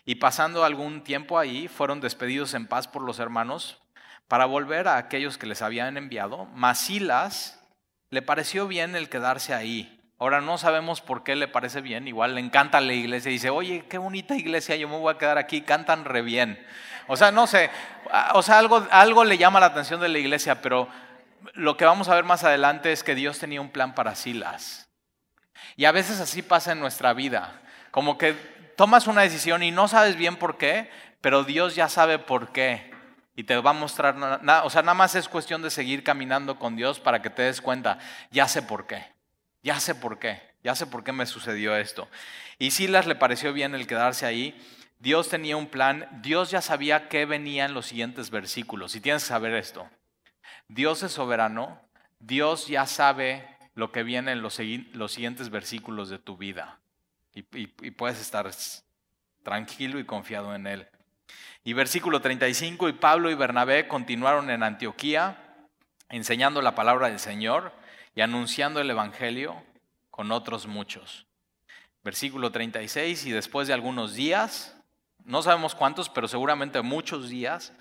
[0.04, 3.80] Y pasando algún tiempo ahí, fueron despedidos en paz por los hermanos
[4.26, 6.46] para volver a aquellos que les habían enviado.
[6.46, 7.60] Masilas
[8.10, 12.34] le pareció bien el quedarse ahí Ahora no sabemos por qué le parece bien, igual
[12.34, 15.38] le encanta la iglesia y dice, oye, qué bonita iglesia, yo me voy a quedar
[15.38, 16.58] aquí, cantan re bien.
[17.06, 17.70] O sea, no sé,
[18.34, 20.88] o sea, algo, algo le llama la atención de la iglesia, pero
[21.54, 24.88] lo que vamos a ver más adelante es que Dios tenía un plan para Silas.
[25.76, 28.32] Y a veces así pasa en nuestra vida, como que
[28.76, 32.90] tomas una decisión y no sabes bien por qué, pero Dios ya sabe por qué.
[33.34, 34.16] Y te va a mostrar,
[34.64, 37.60] o sea, nada más es cuestión de seguir caminando con Dios para que te des
[37.60, 37.98] cuenta,
[38.30, 39.18] ya sé por qué.
[39.62, 42.08] Ya sé por qué, ya sé por qué me sucedió esto.
[42.58, 44.58] Y Silas le pareció bien el quedarse ahí.
[44.98, 48.94] Dios tenía un plan, Dios ya sabía qué venía en los siguientes versículos.
[48.94, 49.88] Y tienes que saber esto.
[50.68, 51.80] Dios es soberano,
[52.20, 56.78] Dios ya sabe lo que viene en los, siguientes versículos de tu vida.
[57.34, 58.50] Y, y puedes estar
[59.42, 60.88] tranquilo y confiado en Él.
[61.64, 65.44] Y versículo 35, y Pablo y Bernabé continuaron en Antioquía
[66.08, 67.72] enseñando la palabra del Señor
[68.14, 69.62] y anunciando el Evangelio
[70.10, 71.26] con otros muchos.
[72.02, 74.76] Versículo 36, y después de algunos días,
[75.24, 77.72] no sabemos cuántos, pero seguramente muchos días,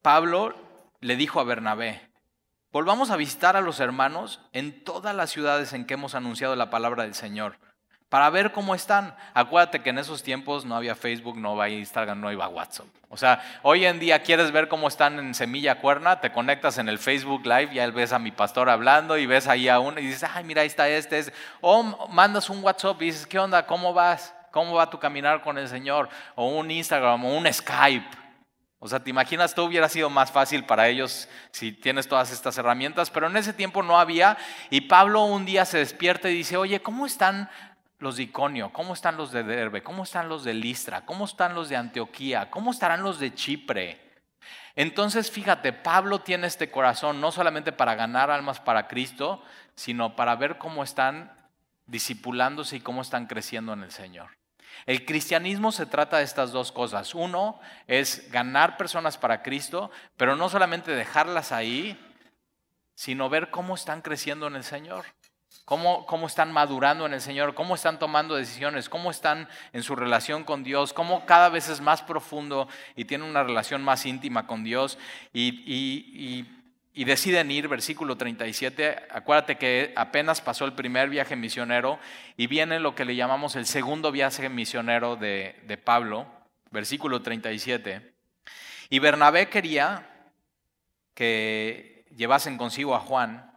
[0.00, 0.54] Pablo
[1.00, 2.00] le dijo a Bernabé,
[2.74, 6.70] volvamos a visitar a los hermanos en todas las ciudades en que hemos anunciado la
[6.70, 7.56] palabra del Señor
[8.08, 9.14] para ver cómo están.
[9.32, 12.86] Acuérdate que en esos tiempos no había Facebook, no había Instagram, no iba WhatsApp.
[13.10, 16.88] O sea, hoy en día quieres ver cómo están en Semilla Cuerna, te conectas en
[16.88, 20.06] el Facebook Live, ya ves a mi pastor hablando y ves ahí a uno y
[20.06, 21.32] dices, ay, mira, ahí está este.
[21.60, 23.64] O mandas un WhatsApp y dices, ¿qué onda?
[23.66, 24.34] ¿Cómo vas?
[24.50, 26.08] ¿Cómo va tu caminar con el Señor?
[26.34, 28.23] O un Instagram o un Skype.
[28.84, 32.58] O sea, te imaginas, tú hubiera sido más fácil para ellos si tienes todas estas
[32.58, 34.36] herramientas, pero en ese tiempo no había.
[34.68, 37.48] Y Pablo un día se despierta y dice, oye, ¿cómo están
[37.98, 38.74] los de Iconio?
[38.74, 39.82] ¿Cómo están los de Derbe?
[39.82, 41.06] ¿Cómo están los de Listra?
[41.06, 42.50] ¿Cómo están los de Antioquía?
[42.50, 43.98] ¿Cómo estarán los de Chipre?
[44.76, 49.42] Entonces, fíjate, Pablo tiene este corazón no solamente para ganar almas para Cristo,
[49.74, 51.32] sino para ver cómo están
[51.86, 54.43] disipulándose y cómo están creciendo en el Señor.
[54.86, 57.14] El cristianismo se trata de estas dos cosas.
[57.14, 61.98] Uno es ganar personas para Cristo, pero no solamente dejarlas ahí,
[62.94, 65.04] sino ver cómo están creciendo en el Señor,
[65.64, 69.96] cómo, cómo están madurando en el Señor, cómo están tomando decisiones, cómo están en su
[69.96, 74.46] relación con Dios, cómo cada vez es más profundo y tienen una relación más íntima
[74.46, 74.98] con Dios.
[75.32, 76.63] y y
[77.02, 81.98] deciden ir, versículo 37, acuérdate que apenas pasó el primer viaje misionero
[82.36, 86.28] y viene lo que le llamamos el segundo viaje misionero de, de Pablo,
[86.70, 88.14] versículo 37.
[88.90, 90.08] Y Bernabé quería
[91.14, 93.50] que llevasen consigo a Juan,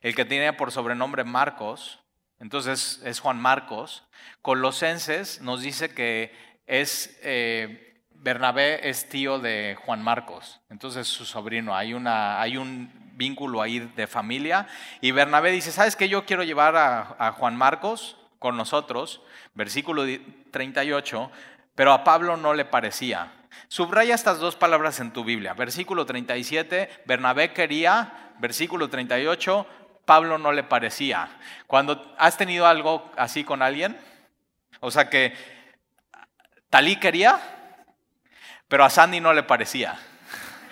[0.00, 2.00] el que tenía por sobrenombre Marcos,
[2.40, 4.08] entonces es Juan Marcos.
[4.42, 6.34] Colosenses nos dice que
[6.66, 7.16] es...
[7.22, 7.86] Eh,
[8.22, 13.78] Bernabé es tío de Juan Marcos, entonces su sobrino, hay, una, hay un vínculo ahí
[13.78, 14.66] de familia.
[15.00, 16.06] Y Bernabé dice, ¿sabes qué?
[16.06, 19.22] Yo quiero llevar a, a Juan Marcos con nosotros,
[19.54, 20.04] versículo
[20.50, 21.30] 38,
[21.74, 23.32] pero a Pablo no le parecía.
[23.68, 25.54] Subraya estas dos palabras en tu Biblia.
[25.54, 29.66] Versículo 37, Bernabé quería, versículo 38,
[30.04, 31.38] Pablo no le parecía.
[31.66, 33.96] Cuando has tenido algo así con alguien,
[34.80, 35.32] o sea que
[36.68, 37.40] Talí quería,
[38.70, 39.98] pero a Sandy no le parecía.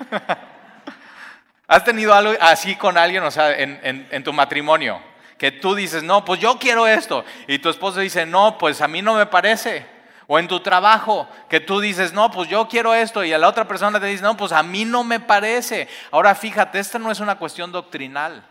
[1.67, 5.03] ¿Has tenido algo así con alguien, o sea, en, tu matrimonio?
[5.37, 7.25] Que tú dices, no, pues yo quiero esto.
[7.49, 9.85] Y tu esposo dice, no, pues a mí no me parece.
[10.29, 13.25] O en tu trabajo, que tú dices, no, pues yo quiero esto.
[13.25, 15.89] Y a la otra persona te dice, no, pues a mí no me parece.
[16.13, 18.49] Ahora fíjate, esta no es una cuestión doctrinal.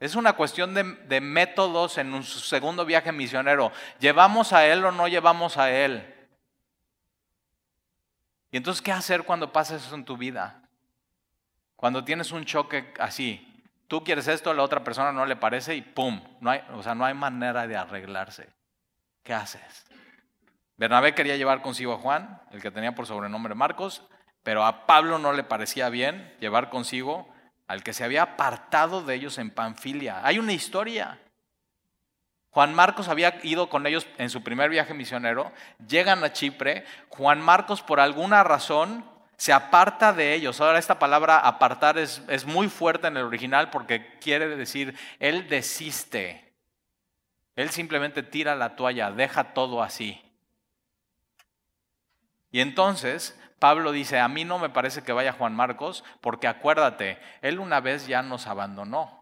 [0.00, 3.70] Es una cuestión de, de métodos en un segundo viaje misionero.
[4.00, 6.12] ¿Llevamos a él o no llevamos a él?
[8.52, 10.62] Y entonces, ¿qué hacer cuando pasa eso en tu vida?
[11.74, 15.74] Cuando tienes un choque así, tú quieres esto, a la otra persona no le parece
[15.74, 16.22] y ¡pum!
[16.40, 18.50] No hay, o sea, no hay manera de arreglarse.
[19.24, 19.86] ¿Qué haces?
[20.76, 24.02] Bernabé quería llevar consigo a Juan, el que tenía por sobrenombre Marcos,
[24.42, 27.32] pero a Pablo no le parecía bien llevar consigo
[27.66, 30.20] al que se había apartado de ellos en Panfilia.
[30.26, 31.18] Hay una historia.
[32.52, 35.50] Juan Marcos había ido con ellos en su primer viaje misionero,
[35.88, 39.04] llegan a Chipre, Juan Marcos por alguna razón
[39.38, 40.60] se aparta de ellos.
[40.60, 45.48] Ahora esta palabra apartar es, es muy fuerte en el original porque quiere decir, él
[45.48, 46.52] desiste,
[47.56, 50.20] él simplemente tira la toalla, deja todo así.
[52.50, 57.18] Y entonces Pablo dice, a mí no me parece que vaya Juan Marcos, porque acuérdate,
[57.40, 59.21] él una vez ya nos abandonó.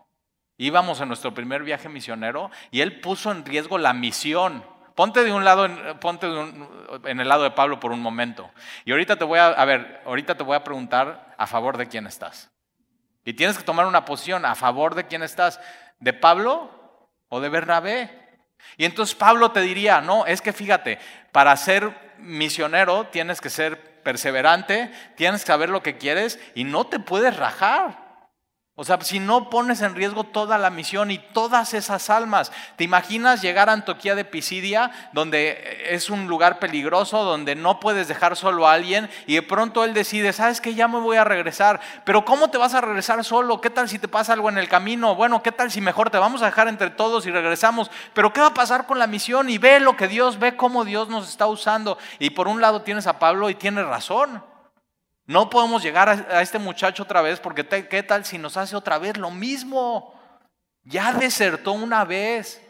[0.60, 4.62] Íbamos en nuestro primer viaje misionero y él puso en riesgo la misión.
[4.94, 5.66] Ponte de un lado,
[6.00, 8.50] ponte en el lado de Pablo por un momento.
[8.84, 11.88] Y ahorita te voy a, a ver, ahorita te voy a preguntar a favor de
[11.88, 12.50] quién estás.
[13.24, 15.58] Y tienes que tomar una posición a favor de quién estás,
[15.98, 16.70] de Pablo
[17.30, 18.10] o de Bernabé.
[18.76, 20.98] Y entonces Pablo te diría, no, es que fíjate,
[21.32, 26.86] para ser misionero tienes que ser perseverante, tienes que saber lo que quieres y no
[26.86, 28.09] te puedes rajar.
[28.80, 32.84] O sea, si no pones en riesgo toda la misión y todas esas almas, ¿te
[32.84, 38.36] imaginas llegar a Antoquía de Pisidia, donde es un lugar peligroso, donde no puedes dejar
[38.36, 41.78] solo a alguien y de pronto él decide, sabes que ya me voy a regresar,
[42.04, 43.60] pero ¿cómo te vas a regresar solo?
[43.60, 45.14] ¿Qué tal si te pasa algo en el camino?
[45.14, 47.90] Bueno, ¿qué tal si mejor te vamos a dejar entre todos y regresamos?
[48.14, 49.50] Pero ¿qué va a pasar con la misión?
[49.50, 51.98] Y ve lo que Dios, ve cómo Dios nos está usando.
[52.18, 54.42] Y por un lado tienes a Pablo y tiene razón.
[55.30, 58.98] No podemos llegar a, este muchacho otra vez porque qué tal si nos hace otra
[58.98, 60.12] vez lo mismo.
[60.82, 62.60] Ya desertó una vez.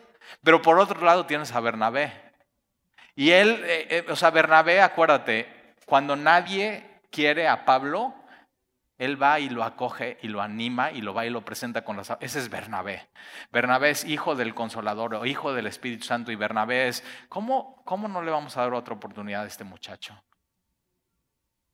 [0.43, 2.13] Pero por otro lado tienes a Bernabé.
[3.15, 8.15] Y él, eh, eh, o sea, Bernabé, acuérdate, cuando nadie quiere a Pablo,
[8.99, 11.97] él va y lo acoge y lo anima y lo va y lo presenta con
[11.97, 12.15] las...
[12.21, 13.09] Ese es Bernabé.
[13.51, 18.07] Bernabé es hijo del Consolador o hijo del Espíritu Santo y Bernabé es, ¿cómo, cómo
[18.07, 20.23] no le vamos a dar otra oportunidad a este muchacho?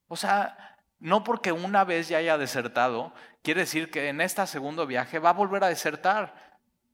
[0.07, 4.87] O sea, no porque una vez ya haya desertado, quiere decir que en este segundo
[4.87, 6.35] viaje va a volver a desertar.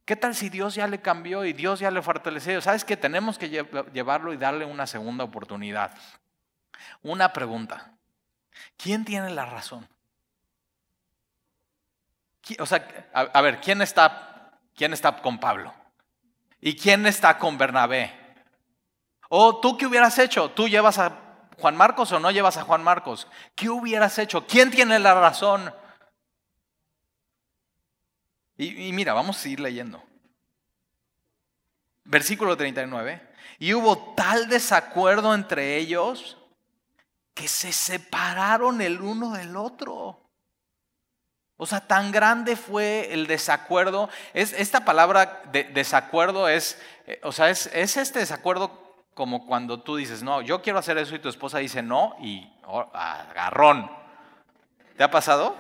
[0.04, 2.60] ¿Qué tal si Dios ya le cambió y Dios ya le fortaleció?
[2.60, 5.92] ¿Sabes que tenemos que llevarlo y darle una segunda oportunidad?
[7.02, 7.92] Una pregunta.
[8.76, 9.88] ¿Quién tiene la razón?
[12.58, 15.72] O sea, a, ver, ¿quién está, ¿quién está con Pablo?
[16.60, 18.12] ¿Y quién está con Bernabé?
[19.28, 20.50] ¿O tú qué hubieras hecho?
[20.50, 21.21] Tú llevas a
[21.62, 23.28] Juan Marcos o no llevas a Juan Marcos?
[23.54, 24.46] ¿Qué hubieras hecho?
[24.46, 25.72] ¿Quién tiene la razón?
[28.58, 30.02] Y, mira, vamos a seguir leyendo.
[32.04, 33.22] Versículo 39.
[33.60, 36.36] Y hubo tal desacuerdo entre ellos
[37.32, 40.28] que se separaron el uno del otro.
[41.56, 44.10] O sea, tan grande fue el desacuerdo.
[44.34, 49.80] Es, esta palabra de, desacuerdo es, eh, o sea, es, es, este desacuerdo como cuando
[49.80, 53.90] tú dices, no, yo quiero hacer eso y tu esposa dice no y oh, agarrón.
[54.96, 55.56] ¿Te ha pasado?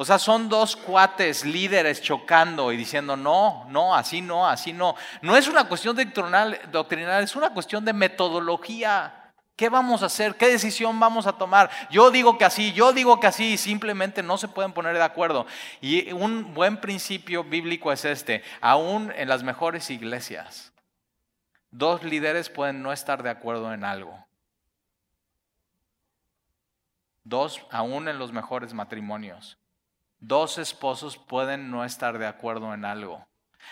[0.00, 4.94] O sea, son dos cuates líderes chocando y diciendo, no, no, así no, así no.
[5.20, 9.32] No es una cuestión doctrinal, doctrinal, es una cuestión de metodología.
[9.56, 10.36] ¿Qué vamos a hacer?
[10.36, 11.68] ¿Qué decisión vamos a tomar?
[11.90, 15.44] Yo digo que así, yo digo que así, simplemente no se pueden poner de acuerdo.
[15.82, 20.72] Y un buen principio bíblico es este, aún en las mejores iglesias,
[21.70, 24.26] dos líderes pueden no estar de acuerdo en algo.
[27.24, 29.58] Dos, aún en los mejores matrimonios.
[30.18, 33.26] Dos esposos pueden no estar de acuerdo en algo.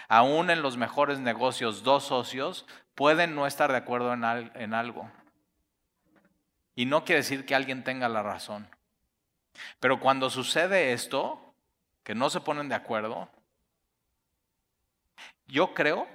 [0.09, 4.25] Aún en los mejores negocios, dos socios pueden no estar de acuerdo en,
[4.75, 5.11] algo.
[6.75, 8.69] Y no quiere decir que alguien tenga la razón.
[9.81, 11.55] Pero cuando sucede esto,
[12.03, 13.29] que no se ponen de acuerdo,
[15.47, 16.07] yo creo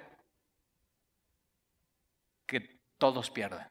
[2.45, 3.67] que todos pierden.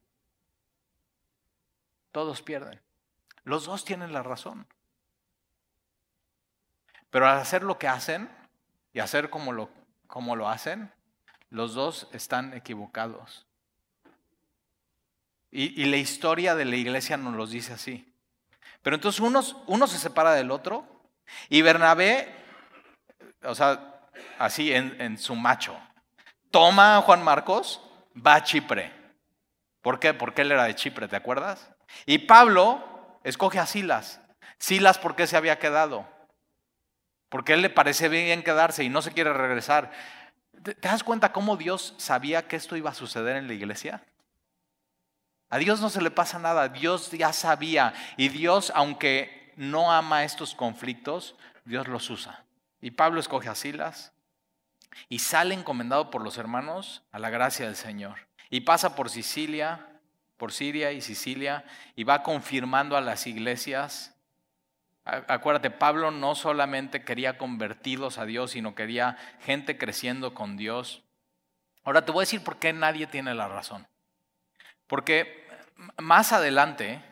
[2.10, 2.82] Todos pierden.
[3.44, 4.66] Los dos tienen la razón.
[7.08, 8.28] Pero al hacer lo que hacen
[8.92, 9.70] y hacer como lo,
[10.06, 10.92] como lo hacen,
[11.48, 13.46] los dos están equivocados.
[15.50, 18.14] Y, la historia de la iglesia nos los dice así.
[18.82, 20.84] Pero entonces uno se separa del otro
[21.48, 22.36] y Bernabé,
[23.44, 25.80] o sea, así en, en su macho,
[26.50, 27.80] toma a Juan Marcos,
[28.14, 29.01] va a Chipre.
[29.82, 30.14] ¿Por qué?
[30.14, 31.70] Porque él era de Chipre, ¿te acuerdas?
[32.06, 34.20] Y Pablo escoge a Silas.
[34.58, 36.06] Silas, ¿por qué se había quedado?
[37.32, 39.90] porque él le parece bien quedarse y no se quiere regresar.
[40.62, 44.04] ¿Te das cuenta cómo Dios sabía que esto iba a suceder en la iglesia?
[45.48, 50.24] A Dios no se le pasa nada, Dios ya sabía y Dios, aunque no ama
[50.24, 52.44] estos conflictos, Dios los usa.
[52.82, 54.12] Y Pablo escoge a Silas
[55.08, 58.28] y sale encomendado por los hermanos a la gracia del Señor.
[58.52, 59.88] Y pasa por Sicilia,
[60.36, 61.64] por Siria y Sicilia,
[61.96, 64.12] y va confirmando a las iglesias
[65.04, 71.02] Acuérdate, Pablo no solamente quería convertidos a Dios, sino quería gente creciendo con Dios.
[71.82, 73.88] Ahora te voy a decir por qué nadie tiene la razón.
[74.86, 75.44] Porque
[75.98, 77.02] más adelante,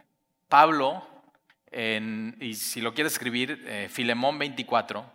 [0.49, 1.05] Pablo,
[1.73, 5.13] y si lo quiere escribir, eh, Filemón 24,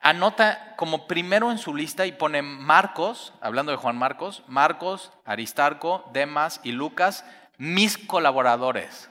[0.00, 6.08] anota como primero en su lista y pone Marcos, hablando de Juan Marcos, Marcos, Aristarco,
[6.12, 7.24] Demas y Lucas,
[7.56, 9.10] mis colaboradores.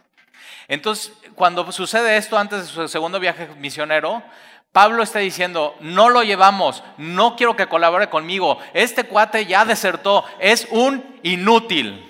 [0.67, 4.23] Entonces, cuando sucede esto antes de su segundo viaje misionero,
[4.71, 10.23] Pablo está diciendo, no lo llevamos, no quiero que colabore conmigo, este cuate ya desertó,
[10.39, 12.03] es un inútil.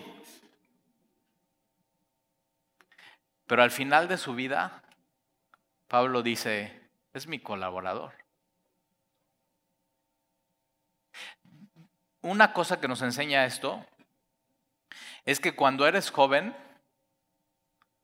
[3.45, 4.83] Pero al final de su vida,
[5.87, 8.11] Pablo dice, es mi colaborador.
[12.27, 13.85] Una cosa que nos enseña esto
[15.23, 16.53] es que cuando eres joven,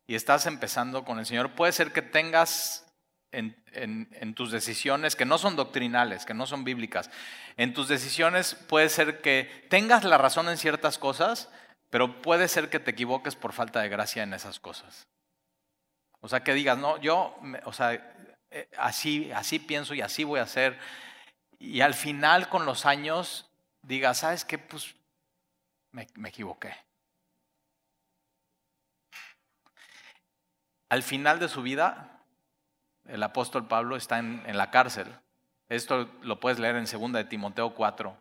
[0.08, 2.86] y estás empezando con el Señor, puede ser que tengas
[3.34, 7.10] en, tus decisiones, que no son doctrinales, que no son bíblicas,
[7.58, 11.50] en tus decisiones puede ser que tengas la razón en ciertas cosas,
[11.90, 15.06] pero puede ser que te equivoques por falta de gracia en esas cosas.
[16.22, 17.94] O sea, que digas, no, yo, o sea,
[18.52, 20.80] eh, así, así pienso y así voy a hacer.
[21.60, 23.50] Y al final, con los años,
[23.84, 24.58] digas, ¿sabes qué?
[24.58, 24.96] Pues
[25.92, 26.74] me equivoqué.
[30.94, 32.24] Al final de su vida,
[33.06, 35.08] el apóstol Pablo está en, la cárcel.
[35.68, 38.16] Esto lo puedes leer en 2 de Timoteo 4.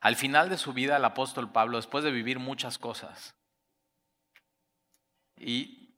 [0.00, 3.34] Al final de su vida, el apóstol Pablo, después de vivir muchas cosas,
[5.36, 5.92] y,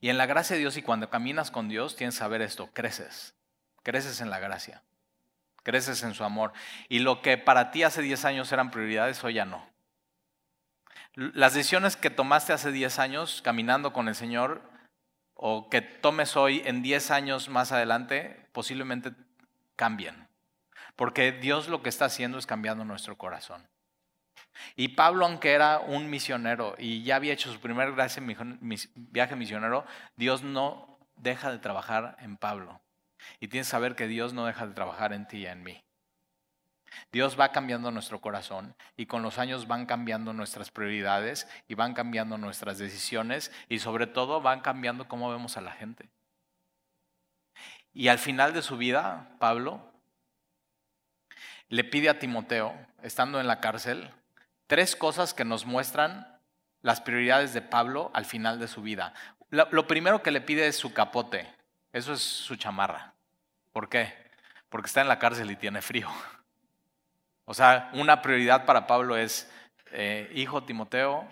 [0.00, 2.70] y en la gracia de Dios y cuando caminas con Dios, tienes que saber esto,
[2.72, 3.34] creces,
[3.86, 4.82] creces en la gracia,
[5.62, 6.52] creces en su amor.
[6.88, 9.64] Y lo que para ti hace 10 años eran prioridades, hoy ya no.
[11.14, 14.60] Las decisiones que tomaste hace 10 años caminando con el Señor
[15.34, 19.12] o que tomes hoy en 10 años más adelante posiblemente
[19.76, 20.26] cambien.
[20.96, 23.68] Porque Dios lo que está haciendo es cambiando nuestro corazón.
[24.74, 30.42] Y Pablo, aunque era un misionero y ya había hecho su primer viaje misionero, Dios
[30.42, 32.80] no deja de trabajar en Pablo.
[33.40, 35.82] Y tienes que saber que Dios no deja de trabajar en ti y en mí.
[37.12, 41.94] Dios va cambiando nuestro corazón y con los años van cambiando nuestras prioridades y van
[41.94, 46.08] cambiando nuestras decisiones y sobre todo van cambiando cómo vemos a la gente.
[47.92, 49.92] Y al final de su vida, Pablo
[51.68, 54.10] le pide a Timoteo, estando en la cárcel,
[54.66, 56.38] tres cosas que nos muestran
[56.82, 59.14] las prioridades de Pablo al final de su vida.
[59.50, 61.52] Lo, primero que le pide es su capote.
[61.92, 63.15] Eso es su chamarra.
[63.76, 64.10] ¿Por qué?
[64.70, 66.08] Porque está en la cárcel y tiene frío.
[67.44, 69.52] O sea, una prioridad para Pablo es,
[69.90, 71.28] eh, hijo Timoteo,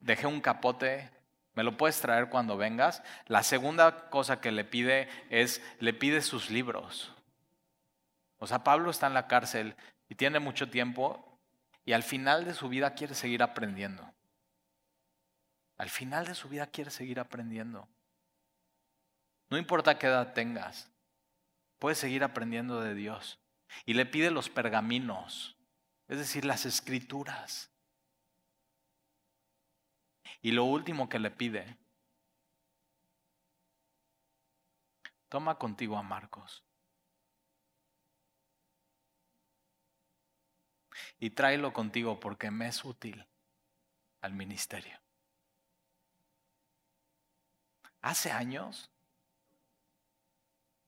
[0.00, 1.10] dejé un capote,
[1.52, 3.02] ¿me lo puedes traer cuando vengas?
[3.26, 7.12] La segunda cosa que le pide es, le pide sus libros.
[8.38, 9.76] O sea, Pablo está en la cárcel
[10.08, 11.38] y tiene mucho tiempo
[11.84, 14.10] y al final de su vida quiere seguir aprendiendo.
[15.76, 17.86] Al final de su vida quiere seguir aprendiendo.
[19.50, 20.90] No importa qué edad tengas,
[21.82, 23.40] puedes seguir aprendiendo de Dios.
[23.84, 25.56] Y le pide los pergaminos,
[26.06, 27.72] es decir, las escrituras.
[30.42, 31.76] Y lo último que le pide,
[35.28, 36.62] toma contigo a Marcos.
[41.18, 43.26] Y tráelo contigo porque me es útil
[44.20, 45.00] al ministerio.
[48.02, 48.91] Hace años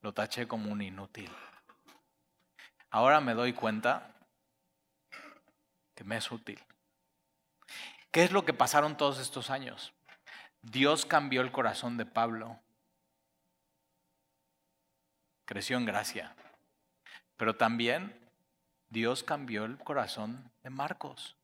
[0.05, 1.31] lo taché como un inútil.
[2.91, 4.15] Ahora me doy cuenta
[5.95, 6.63] que me es útil.
[8.11, 9.95] ¿Qué es lo que pasaron todos estos años?
[10.61, 12.61] Dios cambió el corazón de Pablo.
[15.47, 16.37] Creció en gracia.
[17.39, 18.31] Pero también
[18.91, 21.35] Dios cambió el corazón de Marcos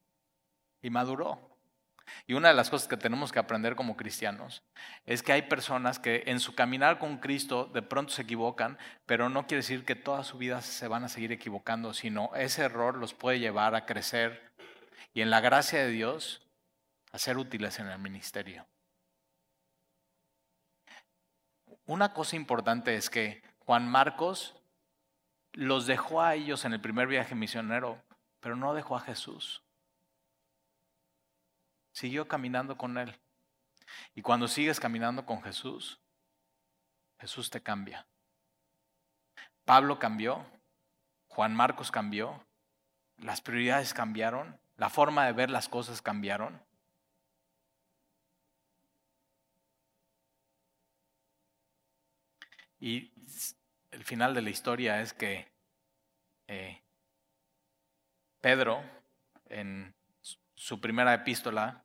[0.82, 1.49] y maduró.
[2.26, 4.62] Y una de las cosas que tenemos que aprender como cristianos
[5.06, 9.28] es que hay personas que en su caminar con Cristo de pronto se equivocan, pero
[9.28, 12.96] no quiere decir que toda su vida se van a seguir equivocando, sino ese error
[12.96, 14.52] los puede llevar a crecer
[15.12, 16.46] y en la gracia de Dios
[17.12, 18.66] a ser útiles en el ministerio.
[21.86, 24.54] Una cosa importante es que Juan Marcos
[25.52, 28.00] los dejó a ellos en el primer viaje misionero,
[28.38, 29.64] pero no dejó a Jesús
[31.92, 33.18] siguió caminando con Él.
[34.14, 36.00] Y cuando sigues caminando con Jesús,
[37.18, 38.06] Jesús te cambia.
[39.64, 40.46] Pablo cambió,
[41.28, 42.44] Juan Marcos cambió,
[43.18, 46.62] las prioridades cambiaron, la forma de ver las cosas cambiaron.
[52.78, 53.12] Y
[53.90, 55.52] el final de la historia es que
[56.46, 56.82] eh,
[58.40, 58.82] Pedro,
[59.50, 59.94] en
[60.60, 61.84] su primera epístola,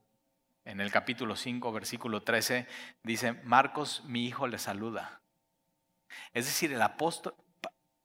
[0.66, 2.68] en el capítulo 5, versículo 13,
[3.04, 5.22] dice, Marcos, mi hijo, le saluda.
[6.34, 7.36] Es decir, el apóstol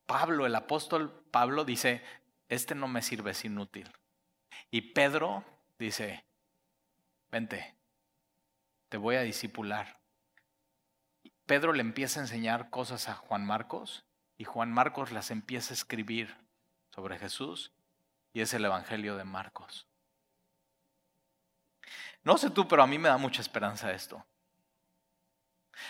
[0.06, 2.04] Pablo, el apóstol Pablo dice,
[2.48, 3.90] este no me sirve, es inútil.
[4.70, 5.44] Y Pedro
[5.76, 6.24] dice,
[7.32, 7.74] vente,
[8.90, 9.98] te voy a disipular.
[11.46, 14.04] Pedro le empieza a enseñar cosas a Juan Marcos
[14.38, 16.36] y Juan Marcos las empieza a escribir
[16.90, 17.72] sobre Jesús
[18.32, 19.89] y es el Evangelio de Marcos.
[22.22, 24.24] No sé tú, pero a mí me da mucha esperanza esto.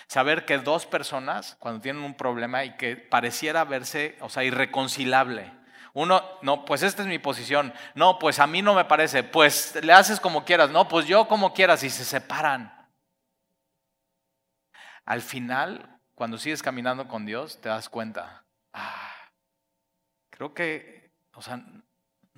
[0.07, 5.53] Saber que dos personas, cuando tienen un problema y que pareciera verse, o sea, irreconcilable,
[5.93, 9.77] uno, no, pues esta es mi posición, no, pues a mí no me parece, pues
[9.83, 12.89] le haces como quieras, no, pues yo como quieras y se separan.
[15.05, 19.13] Al final, cuando sigues caminando con Dios, te das cuenta, ah,
[20.31, 21.61] creo que, o sea,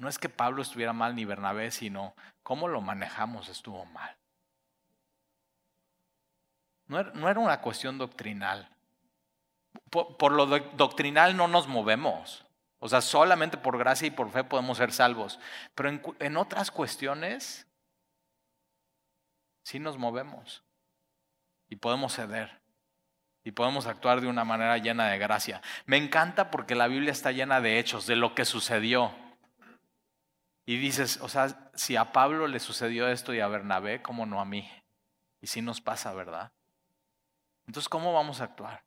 [0.02, 4.16] no es que Pablo estuviera mal ni Bernabé, sino cómo lo manejamos estuvo mal.
[6.88, 8.68] No era, una cuestión doctrinal.
[9.90, 12.44] Por, lo doctrinal no nos movemos.
[12.80, 15.38] O sea, solamente por gracia y por fe podemos ser salvos.
[15.76, 17.68] Pero en, en otras cuestiones
[19.62, 20.64] sí nos movemos.
[21.68, 22.60] Y podemos ceder.
[23.44, 25.62] Y podemos actuar de una manera llena de gracia.
[25.86, 29.14] Me encanta porque la Biblia está llena de hechos, de lo que sucedió.
[30.64, 34.40] Y dices, o sea, si a Pablo le sucedió esto y a Bernabé, ¿cómo no
[34.40, 34.70] a mí?
[35.40, 36.52] Y si nos pasa, ¿verdad?
[37.66, 38.84] Entonces, ¿cómo vamos a actuar?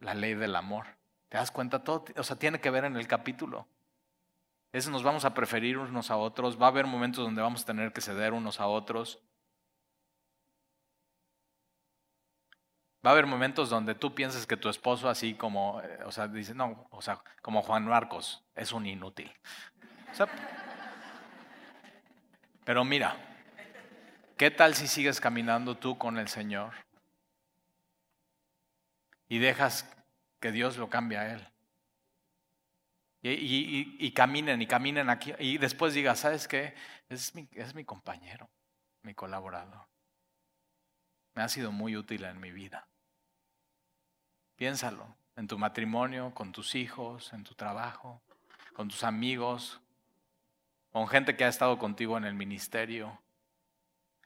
[0.00, 0.86] La ley del amor.
[1.28, 1.84] ¿Te das cuenta?
[1.84, 3.68] Todo, o sea, tiene que ver en el capítulo.
[4.72, 7.66] Es nos vamos a preferir unos a otros, va a haber momentos donde vamos a
[7.66, 9.22] tener que ceder unos a otros.
[13.04, 16.26] Va a haber momentos donde tú piensas que tu esposo así como, eh, o sea,
[16.26, 19.32] dice, no, o sea, como Juan Marcos, es un inútil
[22.64, 23.16] pero mira,
[24.36, 26.72] ¿qué tal si sigues caminando tú con el Señor
[29.28, 29.88] y dejas
[30.40, 31.48] que Dios lo cambie a Él?
[33.22, 36.74] Y, caminen y caminen aquí y después digas, ¿sabes qué?
[37.08, 38.48] Es mi, es mi compañero,
[39.02, 39.86] mi colaborador.
[41.34, 42.86] Me ha sido muy útil en mi vida.
[44.54, 48.22] Piénsalo, en tu matrimonio, con tus hijos, en tu trabajo,
[48.74, 49.80] con tus amigos,
[50.96, 53.20] con gente que ha estado contigo en el ministerio.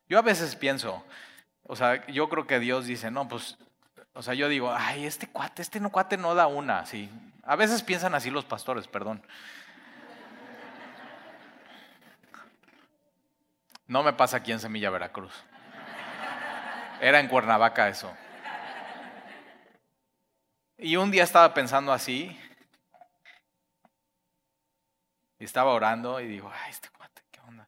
[0.08, 1.04] Yo a veces pienso,
[1.64, 3.58] o sea, yo creo que Dios dice, no, pues,
[4.12, 7.10] o sea, yo digo, ay, este cuate, este no cuate no da una, sí.
[7.42, 9.20] A veces piensan así los pastores, perdón.
[13.88, 15.34] No me pasa aquí en Semilla, Veracruz.
[17.00, 18.16] Era en Cuernavaca eso.
[20.78, 22.38] Y un día estaba pensando así,
[25.40, 27.66] y estaba orando y digo, ay, este cuate, ¿qué onda?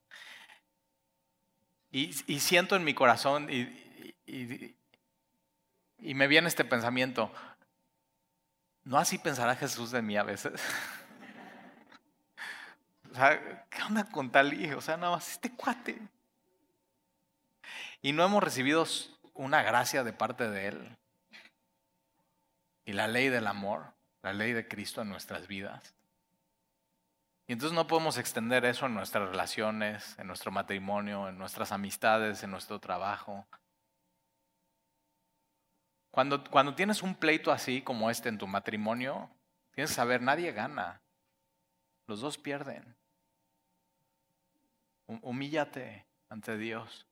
[1.91, 4.77] Y, siento en mi corazón y, y,
[6.15, 7.33] me viene este pensamiento,
[8.85, 10.53] ¿no así pensará Jesús de mí a veces?
[13.11, 14.79] o sea, ¿qué onda con tal hijo?
[14.79, 15.99] O sea, nada más este cuate.
[18.03, 18.87] Y no hemos recibido
[19.33, 20.99] una gracia de parte de Él.
[22.85, 25.95] Y la ley del amor, la ley de Cristo en nuestras vidas.
[27.47, 32.43] Y entonces no podemos extender eso en nuestras relaciones, en nuestro matrimonio, en nuestras amistades,
[32.43, 33.47] en nuestro trabajo.
[36.11, 39.31] Cuando, cuando tienes un pleito así como este en tu matrimonio,
[39.73, 41.01] tienes que saber, nadie gana.
[42.07, 42.97] Los dos pierden.
[45.07, 47.07] Humíllate ante Dios.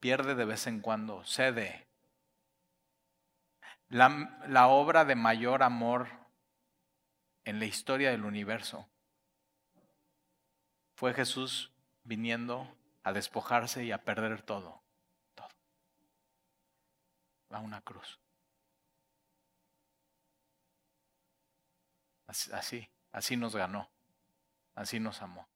[0.00, 1.86] Pierde de vez en cuando, cede.
[3.88, 6.08] La, la obra de mayor amor
[7.44, 8.88] en la historia del universo
[10.98, 11.70] fue Jesús
[12.02, 12.68] viniendo
[13.04, 14.82] a despojarse y a perder todo,
[15.36, 15.48] todo.
[17.50, 18.18] A una cruz.
[22.26, 23.88] Así, así nos ganó,
[24.74, 25.46] así nos amó.